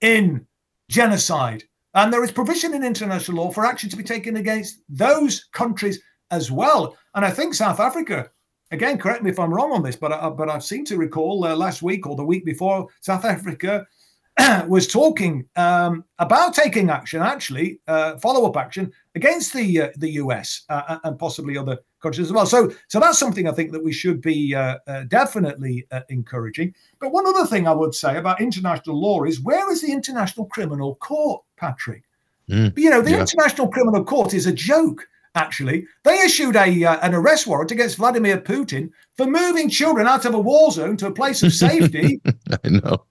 [0.00, 0.46] in
[0.88, 1.64] genocide.
[1.94, 6.00] And there is provision in international law for action to be taken against those countries
[6.30, 6.96] as well.
[7.14, 8.30] And I think South Africa,
[8.70, 11.44] again, correct me if I'm wrong on this, but I, but I've seem to recall
[11.44, 13.86] uh, last week or the week before, South Africa
[14.68, 20.62] was talking um, about taking action, actually uh, follow-up action against the uh, the US
[20.68, 22.46] uh, and possibly other countries as well.
[22.46, 26.74] So so that's something I think that we should be uh, uh, definitely uh, encouraging.
[27.00, 30.46] But one other thing I would say about international law is where is the International
[30.46, 32.04] Criminal Court, Patrick?
[32.48, 33.20] Mm, you know, the yeah.
[33.20, 35.86] International Criminal Court is a joke actually.
[36.04, 40.34] They issued a uh, an arrest warrant against Vladimir Putin for moving children out of
[40.34, 42.20] a war zone to a place of safety.
[42.64, 43.04] I know.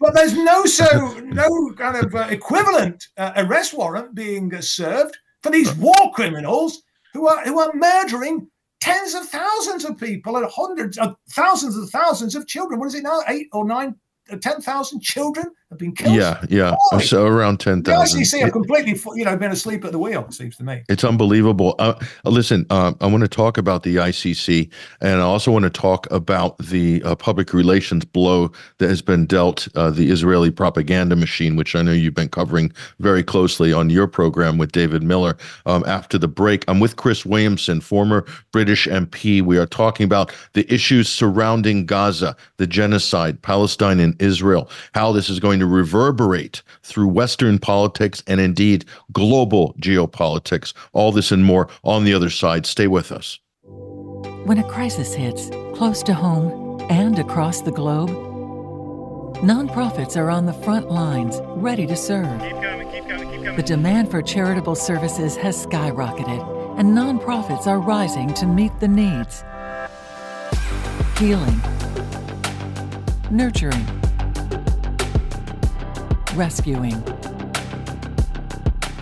[0.00, 5.16] But there's no so no kind of uh, equivalent uh, arrest warrant being uh, served
[5.42, 6.82] for these war criminals
[7.12, 8.48] who are who are murdering
[8.80, 12.78] tens of thousands of people and hundreds of thousands of thousands of children.
[12.78, 13.22] What is it now?
[13.28, 13.94] Eight or nine
[14.40, 16.14] 10,000 children have been killed.
[16.14, 16.74] Yeah, yeah.
[16.90, 16.98] Boy.
[16.98, 17.84] So around 10,000.
[17.84, 20.82] The ICC have completely, you know, been asleep at the wheel, it seems to me.
[20.88, 21.74] It's unbelievable.
[21.78, 21.94] Uh,
[22.24, 24.70] uh listen, uh, I want to talk about the ICC,
[25.00, 29.26] and I also want to talk about the uh, public relations blow that has been
[29.26, 33.90] dealt uh, the Israeli propaganda machine, which I know you've been covering very closely on
[33.90, 35.36] your program with David Miller.
[35.66, 39.42] Um, after the break, I'm with Chris Williamson, former British MP.
[39.42, 45.28] We are talking about the issues surrounding Gaza, the genocide, Palestine, and Israel, how this
[45.28, 50.72] is going to reverberate through Western politics and indeed global geopolitics.
[50.92, 52.66] All this and more on the other side.
[52.66, 53.38] Stay with us.
[53.62, 58.10] When a crisis hits, close to home and across the globe,
[59.38, 62.40] nonprofits are on the front lines, ready to serve.
[62.40, 63.56] Keep coming, keep coming, keep coming.
[63.56, 69.42] The demand for charitable services has skyrocketed, and nonprofits are rising to meet the needs.
[71.18, 71.60] Healing,
[73.30, 73.86] nurturing,
[76.34, 77.00] rescuing,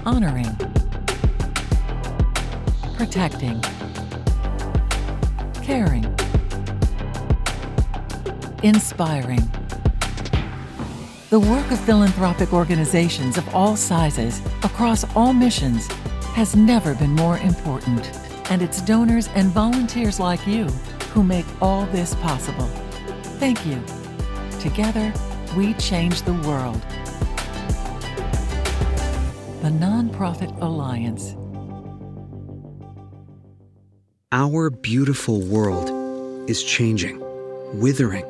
[0.05, 0.55] honoring,
[2.95, 3.61] protecting,
[5.62, 6.05] caring,
[8.62, 9.41] inspiring.
[11.30, 15.87] The work of philanthropic organizations of all sizes across all missions
[16.35, 18.11] has never been more important,
[18.51, 20.64] and it's donors and volunteers like you
[21.14, 22.66] who make all this possible.
[23.41, 23.83] Thank you.
[24.61, 25.12] Together,
[25.57, 26.80] we change the world
[29.63, 31.37] the Nonprofit Alliance.
[34.33, 35.89] Our beautiful world
[36.51, 37.23] is changing,
[37.81, 38.25] withering,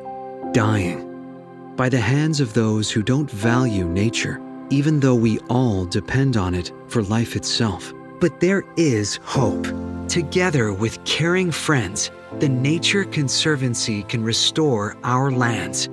[0.51, 1.09] dying
[1.75, 6.53] by the hands of those who don't value nature, even though we all depend on
[6.53, 7.91] it for life itself.
[8.19, 9.65] But there is hope.
[10.07, 12.11] Together with caring friends,
[12.41, 15.87] the Nature Conservancy can restore our lands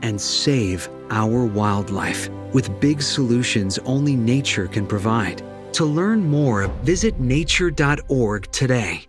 [0.00, 5.42] and save our wildlife with big solutions only nature can provide.
[5.74, 9.04] To learn more, visit nature.org today.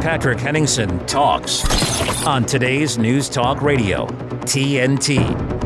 [0.00, 1.64] Patrick Henningsen talks
[2.26, 4.06] on today's News Talk Radio,
[4.46, 5.59] TNT.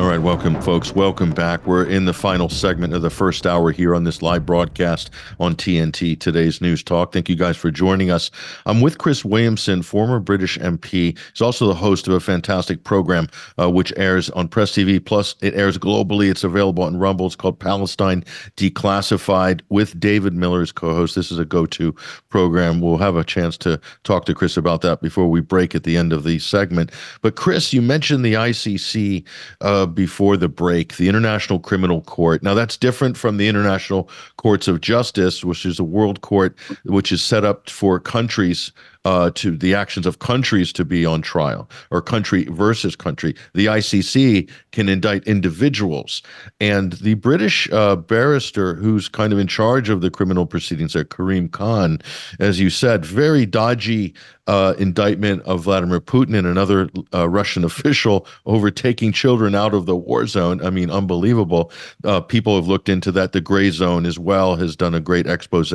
[0.00, 0.94] All right, welcome, folks.
[0.94, 1.66] Welcome back.
[1.66, 5.54] We're in the final segment of the first hour here on this live broadcast on
[5.54, 7.12] TNT, today's News Talk.
[7.12, 8.30] Thank you guys for joining us.
[8.64, 11.18] I'm with Chris Williamson, former British MP.
[11.34, 13.28] He's also the host of a fantastic program
[13.60, 15.04] uh, which airs on Press TV.
[15.04, 16.30] Plus, it airs globally.
[16.30, 17.26] It's available on Rumble.
[17.26, 18.24] It's called Palestine
[18.56, 21.14] Declassified with David Miller as co host.
[21.14, 21.94] This is a go to
[22.30, 22.80] program.
[22.80, 25.98] We'll have a chance to talk to Chris about that before we break at the
[25.98, 26.90] end of the segment.
[27.20, 29.26] But, Chris, you mentioned the ICC.
[29.60, 32.42] Uh, before the break, the International Criminal Court.
[32.42, 37.12] Now, that's different from the International Courts of Justice, which is a world court which
[37.12, 38.72] is set up for countries
[39.04, 43.34] uh, to the actions of countries to be on trial or country versus country.
[43.54, 46.22] The ICC can indict individuals.
[46.60, 51.04] And the British uh, barrister who's kind of in charge of the criminal proceedings there,
[51.04, 52.00] Karim Khan,
[52.38, 54.14] as you said, very dodgy
[54.50, 59.86] uh, indictment of Vladimir Putin and another uh, Russian official over taking children out of
[59.86, 60.60] the war zone.
[60.66, 61.70] I mean, unbelievable.
[62.02, 63.30] Uh, people have looked into that.
[63.30, 65.72] The Grayzone as well has done a great expose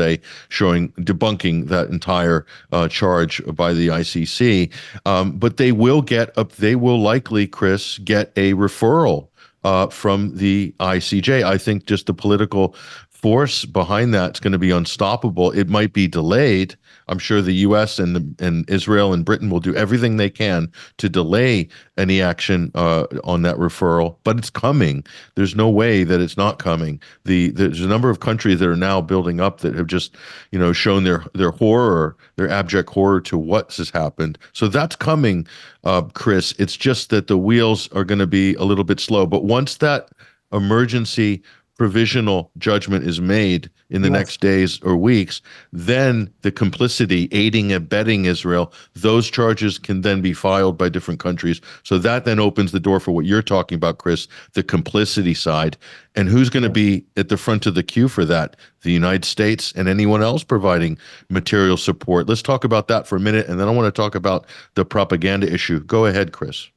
[0.50, 4.70] showing, debunking that entire uh, charge by the ICC,
[5.06, 6.52] um, but they will get up.
[6.54, 9.30] They will likely, Chris, get a referral
[9.64, 11.44] uh, from the ICJ.
[11.44, 12.76] I think just the political
[13.10, 15.52] force behind that's going to be unstoppable.
[15.52, 16.76] It might be delayed.
[17.08, 18.00] I'm sure the U.S.
[18.00, 23.06] and and Israel and Britain will do everything they can to delay any action uh,
[23.24, 25.04] on that referral, but it's coming.
[25.36, 27.02] There's no way that it's not coming.
[27.26, 30.16] The there's a number of countries that are now building up that have just
[30.52, 34.38] you know shown their their horror, their abject horror to what has happened.
[34.54, 35.48] So that's coming,
[35.84, 36.54] uh, Chris.
[36.58, 39.78] It's just that the wheels are going to be a little bit slow, but once
[39.78, 40.10] that
[40.52, 41.44] emergency
[41.76, 44.18] provisional judgment is made in the yes.
[44.18, 50.34] next days or weeks, then the complicity, aiding, abetting Israel, those charges can then be
[50.34, 51.62] filed by different countries.
[51.84, 55.78] So that then opens the door for what you're talking about, Chris, the complicity side.
[56.16, 58.56] And who's going to be at the front of the queue for that?
[58.82, 60.98] The United States and anyone else providing
[61.30, 62.28] material support.
[62.28, 63.48] Let's talk about that for a minute.
[63.48, 64.46] And then I want to talk about
[64.76, 65.82] the propaganda issue.
[65.82, 66.70] Go ahead, Chris.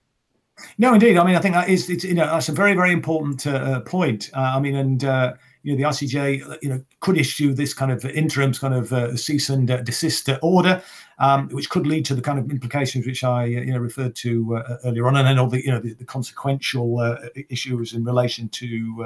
[0.79, 1.17] No, indeed.
[1.17, 3.51] I mean, I think that is, it's, you know, that's a very, very important uh,
[3.51, 4.31] uh point.
[4.35, 7.91] Uh, I mean, and uh, you know, the ICJ, you know, could issue this kind
[7.91, 10.83] of interim kind of uh, cease and uh, desist order,
[11.19, 14.63] um, which could lead to the kind of implications which I, you know, referred to
[14.85, 17.19] earlier on, and then all the, you know, the, the consequential
[17.51, 19.05] issues in relation to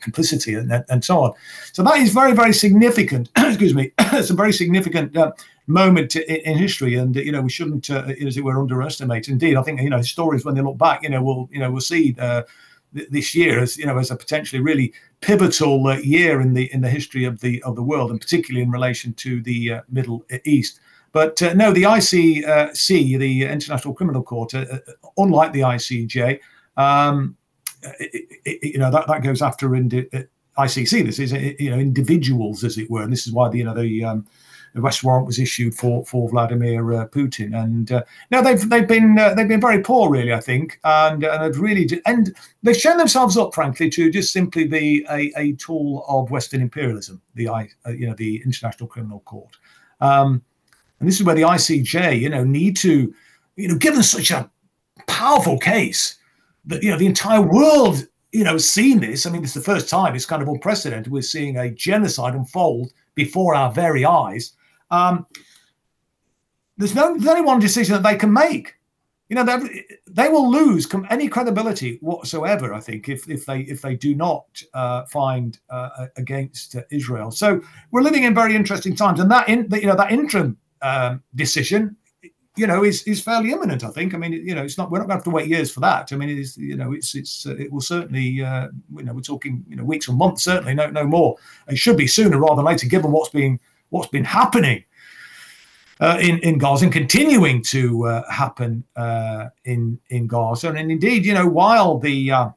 [0.00, 1.32] complicity and, and so on.
[1.72, 3.30] So that is very, very significant.
[3.36, 5.16] excuse me, it's a very significant
[5.66, 9.28] moment in, in, history, and you know, we shouldn't, as it were, underestimate.
[9.28, 11.70] Indeed, I think you know, historians when they look back, you know, will, you know,
[11.70, 12.14] will see
[12.92, 16.80] this year as you know as a potentially really pivotal uh, year in the in
[16.80, 20.24] the history of the of the world, and particularly in relation to the uh, Middle
[20.44, 20.80] East.
[21.12, 24.78] But uh, no, the ICC, the International Criminal Court, uh, uh,
[25.16, 26.40] unlike the ICJ,
[26.76, 27.36] um,
[28.00, 30.08] it, it, you know that, that goes after indi-
[30.58, 31.06] ICC.
[31.06, 33.74] This is you know individuals, as it were, and this is why the you know
[33.74, 34.26] the um,
[34.76, 37.58] the arrest warrant was issued for for Vladimir uh, Putin.
[37.58, 41.24] And uh, now they've they've been uh, they've been very poor, really, I think, and
[41.24, 46.04] and really and they've shown themselves up, frankly, to just simply be a, a tool
[46.08, 47.22] of Western imperialism.
[47.34, 49.56] The I uh, you know the International Criminal Court,
[50.02, 50.42] um,
[51.00, 53.14] and this is where the ICJ, you know, need to,
[53.56, 54.50] you know, given such a
[55.06, 56.16] powerful case
[56.66, 59.24] that you know the entire world you know, seen this.
[59.24, 61.10] I mean, it's the first time it's kind of unprecedented.
[61.10, 64.52] We're seeing a genocide unfold before our very eyes.
[64.90, 65.26] Um,
[66.76, 68.74] there's, no, there's only one decision that they can make.
[69.28, 72.72] You know, they, they will lose any credibility whatsoever.
[72.72, 77.32] I think if, if they if they do not uh, find uh, against Israel.
[77.32, 77.60] So
[77.90, 81.96] we're living in very interesting times, and that in, you know that interim um, decision
[82.56, 83.84] you know, is is fairly imminent.
[83.84, 84.14] I think.
[84.14, 84.90] I mean, you know, it's not.
[84.90, 86.12] We're not going to have to wait years for that.
[86.12, 86.56] I mean, it is.
[86.56, 87.46] You know, it's it's.
[87.46, 88.42] Uh, it will certainly.
[88.42, 89.64] Uh, you know, we're talking.
[89.68, 90.42] You know, weeks or months.
[90.42, 91.36] Certainly, no no more.
[91.68, 93.60] It should be sooner rather than later, given what's been
[93.90, 94.84] what's been happening
[96.00, 100.68] uh, in in Gaza and continuing to uh, happen uh, in in Gaza.
[100.68, 102.50] And, indeed, you know, while the uh,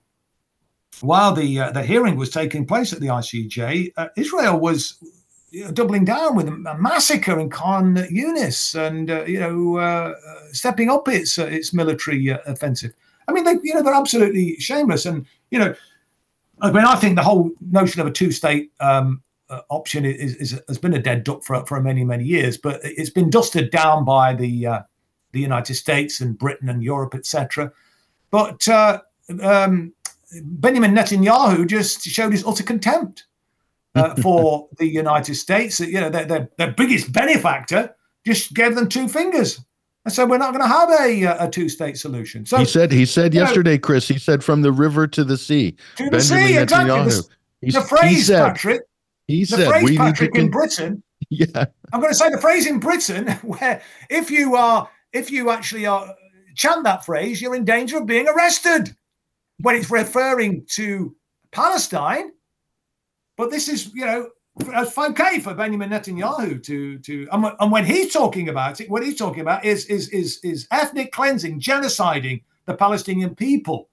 [1.02, 5.02] while the uh, the hearing was taking place at the ICJ, uh, Israel was
[5.74, 10.16] doubling down with a massacre in Khan Yunis and uh, you know
[10.52, 12.94] stepping up its its military offensive.
[13.28, 15.74] I mean, they you know they're absolutely shameless, and you know,
[16.62, 19.22] I mean, I think the whole notion of a two state um,
[19.70, 23.10] option is, is, has been a dead duck for for many many years, but it's
[23.10, 24.82] been dusted down by the uh,
[25.32, 27.72] the United States and Britain and Europe, etc.
[28.32, 28.68] But
[29.42, 29.94] um,
[30.42, 33.26] Benjamin Netanyahu just showed his utter contempt
[33.96, 35.80] uh, for the United States.
[35.80, 37.96] You know, their, their, their, biggest benefactor
[38.26, 39.60] just gave them two fingers.
[40.06, 42.46] And said, we're not going to have a, a two-state solution.
[42.46, 42.92] So he said.
[42.92, 44.08] He said yesterday, know, Chris.
[44.08, 45.76] He said from the river to the sea.
[45.98, 47.12] To Benjamin the sea, exactly.
[47.62, 48.82] The, the phrase, said, Patrick.
[49.30, 51.04] He the said, phrase, Patrick, in Britain.
[51.32, 51.66] Yeah.
[51.94, 55.86] I'm going to say the phrase in Britain where if you are, if you actually
[55.86, 56.16] are
[56.56, 58.96] chant that phrase, you're in danger of being arrested
[59.60, 61.16] when it's referring to
[61.52, 62.32] Palestine.
[63.38, 64.30] But this is, you know,
[64.74, 68.90] uh, it's okay for Benjamin Netanyahu to to and, and when he's talking about it,
[68.90, 73.90] what he's talking about is is is is ethnic cleansing, genociding the Palestinian people.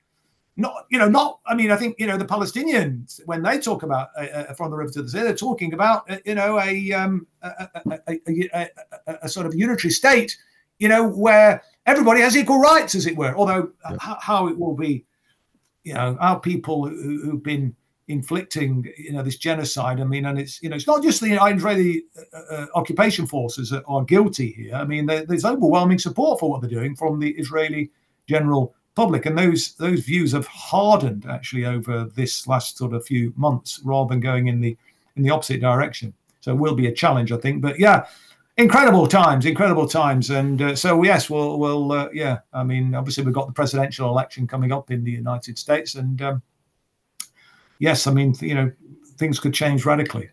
[0.58, 1.40] Not, you know, not.
[1.46, 4.70] I mean, I think you know the Palestinians when they talk about uh, uh from
[4.70, 7.68] the river to the sea, they're talking about uh, you know a, um, a,
[8.06, 8.70] a, a,
[9.22, 10.38] a, sort of unitary state,
[10.78, 13.36] you know, where everybody has equal rights, as it were.
[13.36, 13.98] Although yeah.
[14.00, 15.04] how, how it will be
[15.86, 17.74] you know, our people who, who've been
[18.08, 20.00] inflicting, you know, this genocide.
[20.00, 22.02] I mean, and it's, you know, it's not just the Israeli
[22.34, 24.74] uh, uh, occupation forces that are guilty here.
[24.74, 27.92] I mean, there, there's overwhelming support for what they're doing from the Israeli
[28.26, 33.32] general public, and those those views have hardened actually over this last sort of few
[33.36, 34.76] months, rather than going in the
[35.14, 36.12] in the opposite direction.
[36.40, 37.62] So it will be a challenge, I think.
[37.62, 38.06] But yeah,
[38.56, 42.38] incredible times, incredible times, and uh, so yes, we'll, we'll, uh, yeah.
[42.52, 46.20] I mean, obviously we've got the presidential election coming up in the United States, and
[46.22, 46.42] um,
[47.78, 48.72] yes, I mean, you know,
[49.16, 50.30] things could change radically.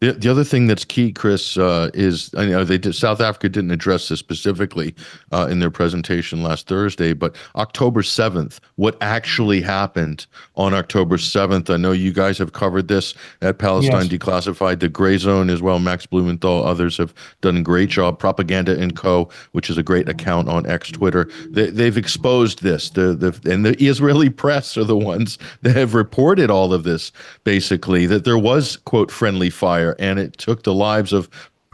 [0.00, 3.48] The, the other thing that's key, Chris, uh, is I know they did, South Africa
[3.48, 4.94] didn't address this specifically
[5.32, 11.68] uh, in their presentation last Thursday, but October 7th, what actually happened on October 7th?
[11.68, 14.12] I know you guys have covered this at Palestine yes.
[14.12, 15.80] Declassified, the Grayzone as well.
[15.80, 18.20] Max Blumenthal, others have done a great job.
[18.20, 22.90] Propaganda and Co., which is a great account on X Twitter, they, have exposed this.
[22.90, 27.10] The, the and the Israeli press are the ones that have reported all of this.
[27.42, 31.28] Basically, that there was quote friendly fire and it took the lives of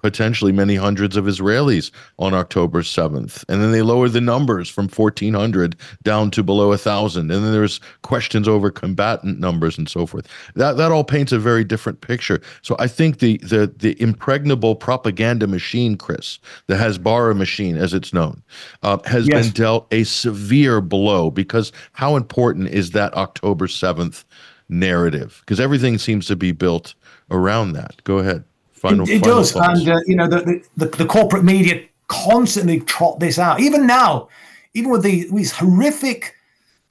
[0.05, 3.43] potentially many hundreds of Israelis on October 7th.
[3.49, 7.31] And then they lowered the numbers from 1,400 down to below 1,000.
[7.31, 10.29] And then there's questions over combatant numbers and so forth.
[10.57, 12.43] That, that all paints a very different picture.
[12.61, 18.13] So I think the, the, the impregnable propaganda machine, Chris, the Hasbara machine, as it's
[18.13, 18.43] known,
[18.83, 19.47] uh, has yes.
[19.47, 24.25] been dealt a severe blow because how important is that October 7th
[24.69, 25.39] narrative?
[25.41, 26.95] Because everything seems to be built
[27.35, 28.03] around that.
[28.05, 28.45] Go ahead.
[28.73, 29.81] Final, it, it final does, thoughts.
[29.81, 33.61] and uh, you know the, the, the corporate media constantly trot this out.
[33.61, 34.29] Even now,
[34.75, 36.35] even with the, these horrific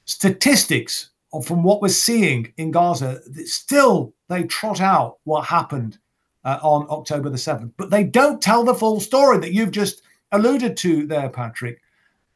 [0.05, 1.09] statistics
[1.45, 5.97] from what we're seeing in Gaza, still they trot out what happened
[6.43, 10.01] uh, on October the seventh, but they don't tell the full story that you've just
[10.31, 11.81] alluded to there, Patrick.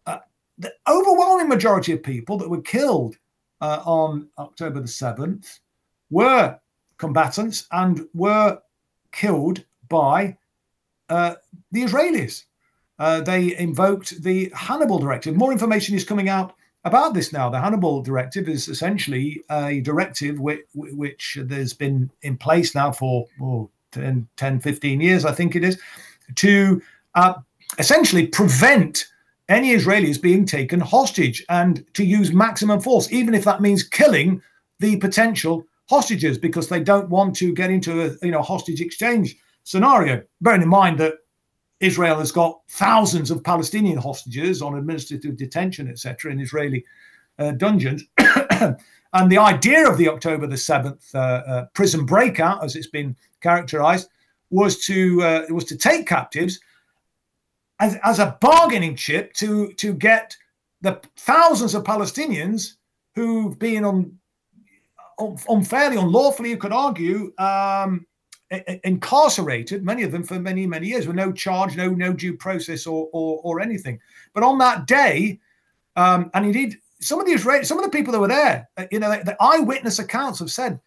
[0.06, 0.20] Uh,
[0.58, 3.18] the overwhelming majority of people that were killed
[3.62, 5.60] uh, on October the seventh
[6.10, 6.60] were
[6.98, 8.60] combatants and were
[9.12, 10.38] killed by
[11.10, 11.36] uh,
[11.72, 12.44] the Israelis.
[13.00, 15.36] Uh, they invoked the Hannibal Directive.
[15.36, 17.50] More information is coming out about this now.
[17.50, 23.28] The Hannibal Directive is essentially a directive which, which there's been in place now for
[23.42, 25.80] oh, 10, 10, 15 years, I think it is,
[26.36, 26.82] to
[27.16, 27.36] uh,
[27.78, 29.08] essentially prevent
[29.50, 34.42] any Israelis being taken hostage and to use maximum force, even if that means killing
[34.80, 39.38] the potential hostages because they don't want to get into a you know hostage exchange
[39.64, 40.22] scenario.
[40.42, 41.16] Bearing in mind that
[41.80, 46.84] Israel has got thousands of Palestinian hostages on administrative detention, etc., in Israeli
[47.40, 48.04] uh, dungeons.
[48.18, 53.16] and the idea of the October the 7th uh, uh, prison breakout, as it's been
[53.42, 54.10] characterized,
[54.50, 56.60] was to uh, was to take captives
[57.80, 60.36] as, as a bargaining chip to to get
[60.82, 62.76] the thousands of Palestinians
[63.16, 64.18] who've been on
[65.20, 68.06] unfairly, unlawfully, you could argue, um,
[68.84, 72.88] incarcerated, many of them for many, many years with no charge, no no due process
[72.88, 74.00] or or, or anything.
[74.34, 75.40] But on that day,
[75.96, 78.86] um, and indeed, some of the Israeli, some of the people that were there, uh,
[78.92, 80.80] you know, the, eyewitness accounts have said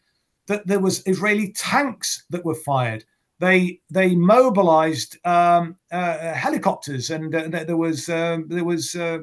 [0.46, 3.04] that there was Israeli tanks that were fired.
[3.38, 9.20] They they mobilized um, uh, helicopters, and uh, there was um, there was uh,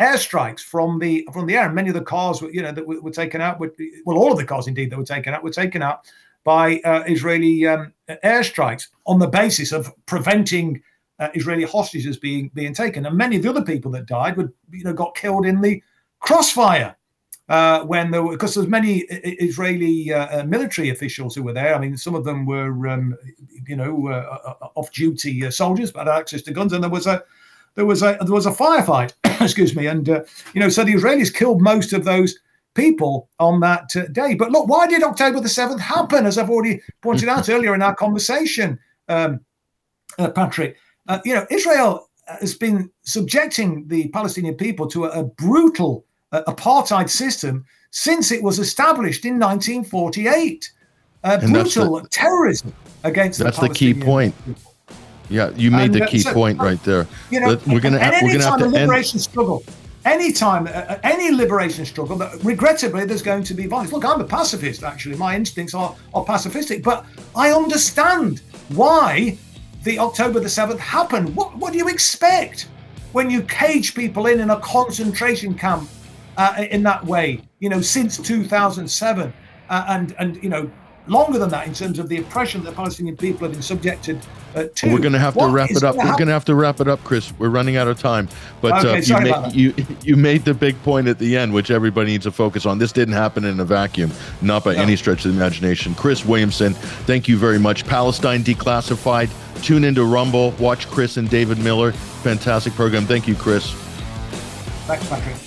[0.00, 1.66] airstrikes from the from the air.
[1.66, 3.60] And many of the cars were, you know, that were, were taken out.
[3.60, 3.72] Were,
[4.04, 6.06] well, all of the cars indeed that were taken out were taken out
[6.44, 7.92] by uh, Israeli um,
[8.22, 10.82] airstrikes on the basis of preventing
[11.18, 13.06] uh, Israeli hostages being being taken.
[13.06, 15.82] And many of the other people that died would you know got killed in the
[16.20, 16.96] crossfire
[17.48, 21.74] uh, when there were because there's many Israeli uh, uh, military officials who were there.
[21.74, 23.16] I mean, some of them were um,
[23.66, 27.22] you know uh, off-duty soldiers but had access to guns, and there was a
[27.74, 29.12] there was a there was a firefight.
[29.40, 30.22] excuse me, and uh,
[30.52, 32.38] you know so the Israelis killed most of those
[32.74, 34.34] people on that uh, day.
[34.34, 36.26] But look, why did October the seventh happen?
[36.26, 39.40] As I've already pointed out earlier in our conversation, um,
[40.18, 40.76] uh, Patrick,
[41.24, 42.08] you know Israel
[42.40, 48.58] has been subjecting the Palestinian people to a, a brutal apartheid system since it was
[48.58, 50.72] established in 1948.
[51.22, 54.34] Uh, brutal the, terrorism against that's the, the key point.
[54.44, 54.73] People.
[55.28, 57.06] Yeah, you made and, the key so, point right there.
[57.30, 59.22] You know, we're gonna ha- we're gonna have to liberation end.
[59.22, 59.64] struggle.
[60.04, 63.90] Anytime, uh, uh, any liberation struggle, that regrettably there's going to be violence.
[63.90, 64.82] Look, I'm a pacifist.
[64.82, 69.38] Actually, my instincts are are pacifistic, but I understand why
[69.82, 71.34] the October the seventh happened.
[71.34, 72.68] What what do you expect
[73.12, 75.88] when you cage people in in a concentration camp
[76.36, 79.32] uh, in that way, you know, since 2007,
[79.70, 80.70] uh, and and you know,
[81.06, 84.18] longer than that in terms of the oppression that the Palestinian people have been subjected
[84.54, 84.92] uh, to.
[84.92, 85.96] We're going to have to wrap it up.
[85.96, 87.32] We're going to have to wrap it up, Chris.
[87.38, 88.28] We're running out of time.
[88.60, 91.70] But okay, uh, you, made, you you made the big point at the end, which
[91.70, 92.78] everybody needs to focus on.
[92.78, 94.82] This didn't happen in a vacuum, not by no.
[94.82, 95.94] any stretch of the imagination.
[95.94, 97.86] Chris Williamson, thank you very much.
[97.86, 99.30] Palestine Declassified.
[99.62, 100.50] Tune into Rumble.
[100.52, 101.92] Watch Chris and David Miller.
[101.92, 103.06] Fantastic program.
[103.06, 103.72] Thank you, Chris.
[104.86, 105.43] Thanks, Patrick.